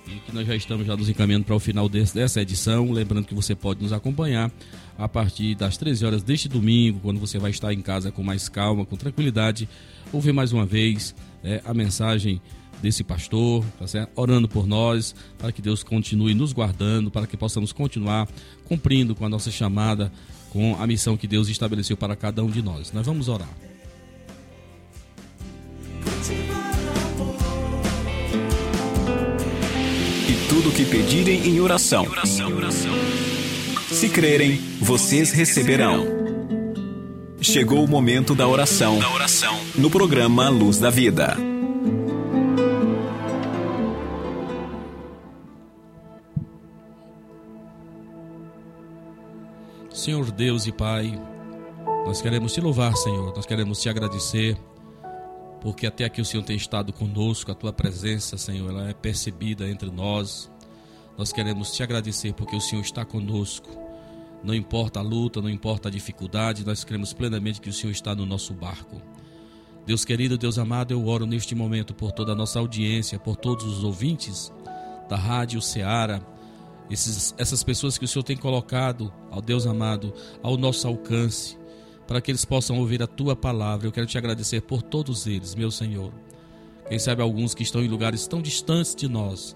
[0.07, 2.89] e que nós já estamos já nos encaminhando para o final desse, dessa edição.
[2.93, 4.49] Lembrando que você pode nos acompanhar
[4.97, 8.47] a partir das 13 horas deste domingo, quando você vai estar em casa com mais
[8.47, 9.67] calma, com tranquilidade,
[10.13, 11.13] ouvir mais uma vez
[11.43, 12.41] é, a mensagem
[12.81, 14.11] desse pastor, tá certo?
[14.15, 18.27] orando por nós, para que Deus continue nos guardando, para que possamos continuar
[18.65, 20.11] cumprindo com a nossa chamada,
[20.53, 22.91] com a missão que Deus estabeleceu para cada um de nós.
[22.93, 23.49] Nós vamos orar.
[30.29, 32.05] E tudo que pedirem em oração.
[33.91, 36.05] Se crerem, vocês receberão.
[37.41, 38.99] Chegou o momento da oração.
[39.75, 41.52] No programa Luz da Vida.
[50.03, 51.17] Senhor Deus e Pai,
[52.05, 54.57] nós queremos te louvar, Senhor, nós queremos te agradecer,
[55.61, 59.65] porque até aqui o Senhor tem estado conosco, a tua presença, Senhor, ela é percebida
[59.65, 60.51] entre nós.
[61.17, 63.69] Nós queremos te agradecer porque o Senhor está conosco.
[64.43, 68.13] Não importa a luta, não importa a dificuldade, nós cremos plenamente que o Senhor está
[68.13, 69.01] no nosso barco.
[69.85, 73.63] Deus querido, Deus amado, eu oro neste momento por toda a nossa audiência, por todos
[73.63, 74.51] os ouvintes
[75.07, 76.19] da Rádio Ceará,
[76.89, 81.57] esses, essas pessoas que o Senhor tem colocado, ao Deus amado, ao nosso alcance,
[82.07, 83.87] para que eles possam ouvir a tua palavra.
[83.87, 86.13] Eu quero te agradecer por todos eles, meu Senhor.
[86.87, 89.55] Quem sabe alguns que estão em lugares tão distantes de nós,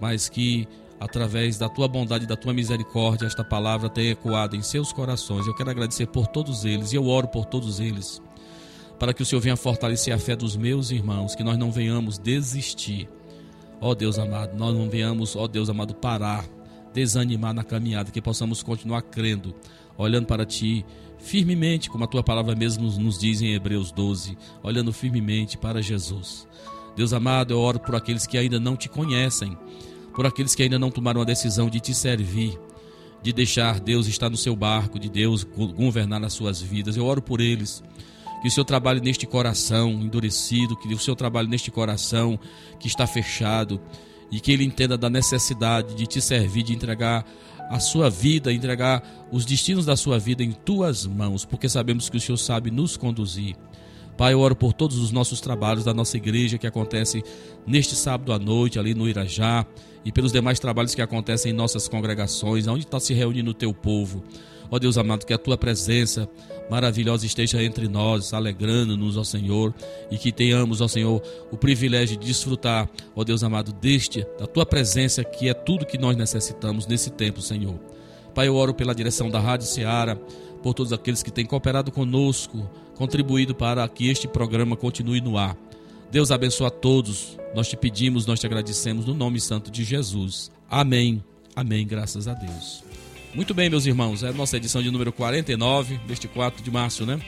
[0.00, 0.68] mas que
[1.00, 5.46] através da tua bondade e da tua misericórdia esta palavra tem ecoado em seus corações.
[5.46, 8.22] Eu quero agradecer por todos eles e eu oro por todos eles,
[8.98, 12.18] para que o Senhor venha fortalecer a fé dos meus irmãos, que nós não venhamos
[12.18, 13.08] desistir.
[13.80, 16.44] Ó Deus amado, nós não venhamos, ó Deus amado, parar
[16.92, 19.54] desanimar na caminhada, que possamos continuar crendo,
[19.96, 20.84] olhando para Ti
[21.18, 26.48] firmemente, como a Tua palavra mesmo nos, diz em Hebreus 12, olhando firmemente para Jesus.
[26.96, 29.56] Deus amado, eu oro por aqueles que ainda não te conhecem,
[30.14, 32.58] por aqueles que ainda não tomaram a decisão de te servir,
[33.22, 36.96] de deixar Deus estar no seu barco, de Deus governar nas suas vidas.
[36.96, 37.82] Eu oro por eles,
[38.40, 42.40] Que o Senhor trabalhe neste coração endurecido, que o Senhor trabalhe neste coração
[42.78, 43.78] que está fechado
[44.30, 47.24] e que ele entenda da necessidade de te servir, de entregar
[47.70, 52.16] a sua vida, entregar os destinos da sua vida em tuas mãos, porque sabemos que
[52.16, 53.56] o Senhor sabe nos conduzir.
[54.16, 57.24] Pai, eu oro por todos os nossos trabalhos da nossa igreja que acontece
[57.66, 59.64] neste sábado à noite, ali no Irajá,
[60.04, 63.72] e pelos demais trabalhos que acontecem em nossas congregações, onde está se reunindo o teu
[63.72, 64.22] povo.
[64.70, 66.28] Ó Deus amado, que a tua presença
[66.70, 69.74] maravilhosa esteja entre nós, alegrando-nos, ó Senhor,
[70.10, 74.64] e que tenhamos, ó Senhor, o privilégio de desfrutar, ó Deus amado, deste, da tua
[74.64, 77.78] presença, que é tudo que nós necessitamos nesse tempo, Senhor.
[78.34, 80.16] Pai, eu oro pela direção da Rádio Ceará,
[80.62, 85.56] por todos aqueles que têm cooperado conosco, contribuído para que este programa continue no ar.
[86.10, 87.38] Deus abençoe a todos.
[87.54, 90.50] Nós te pedimos, nós te agradecemos no nome santo de Jesus.
[90.68, 91.24] Amém.
[91.56, 91.86] Amém.
[91.86, 92.89] Graças a Deus.
[93.32, 97.06] Muito bem, meus irmãos, é a nossa edição de número 49 deste 4 de março,
[97.06, 97.20] né?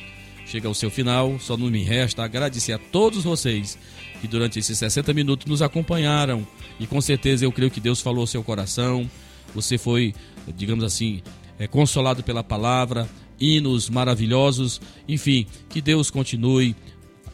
[0.45, 3.79] Chega ao seu final, só não me resta agradecer a todos vocês
[4.21, 6.45] que durante esses 60 minutos nos acompanharam
[6.81, 9.09] e com certeza eu creio que Deus falou ao seu coração.
[9.55, 10.13] Você foi,
[10.57, 11.23] digamos assim,
[11.57, 16.75] é, consolado pela palavra, hinos maravilhosos, enfim, que Deus continue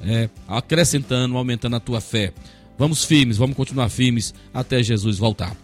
[0.03, 2.35] é, acrescentando, aumentando a tua fé.
[2.77, 5.57] Vamos firmes, vamos continuar firmes até Jesus voltar.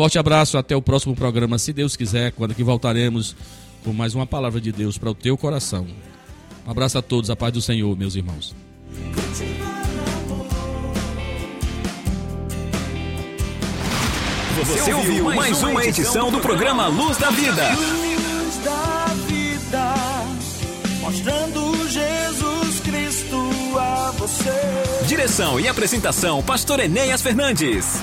[0.00, 3.36] Forte abraço, até o próximo programa, se Deus quiser, quando que voltaremos
[3.84, 5.86] com mais uma palavra de Deus para o teu coração.
[6.66, 8.56] Um abraço a todos, a paz do Senhor, meus irmãos.
[14.64, 17.68] Você ouviu mais uma edição do programa Luz da Vida.
[17.74, 19.94] Luz da vida,
[21.02, 25.06] mostrando Jesus Cristo a você.
[25.06, 28.02] Direção e apresentação, Pastor Enéas Fernandes.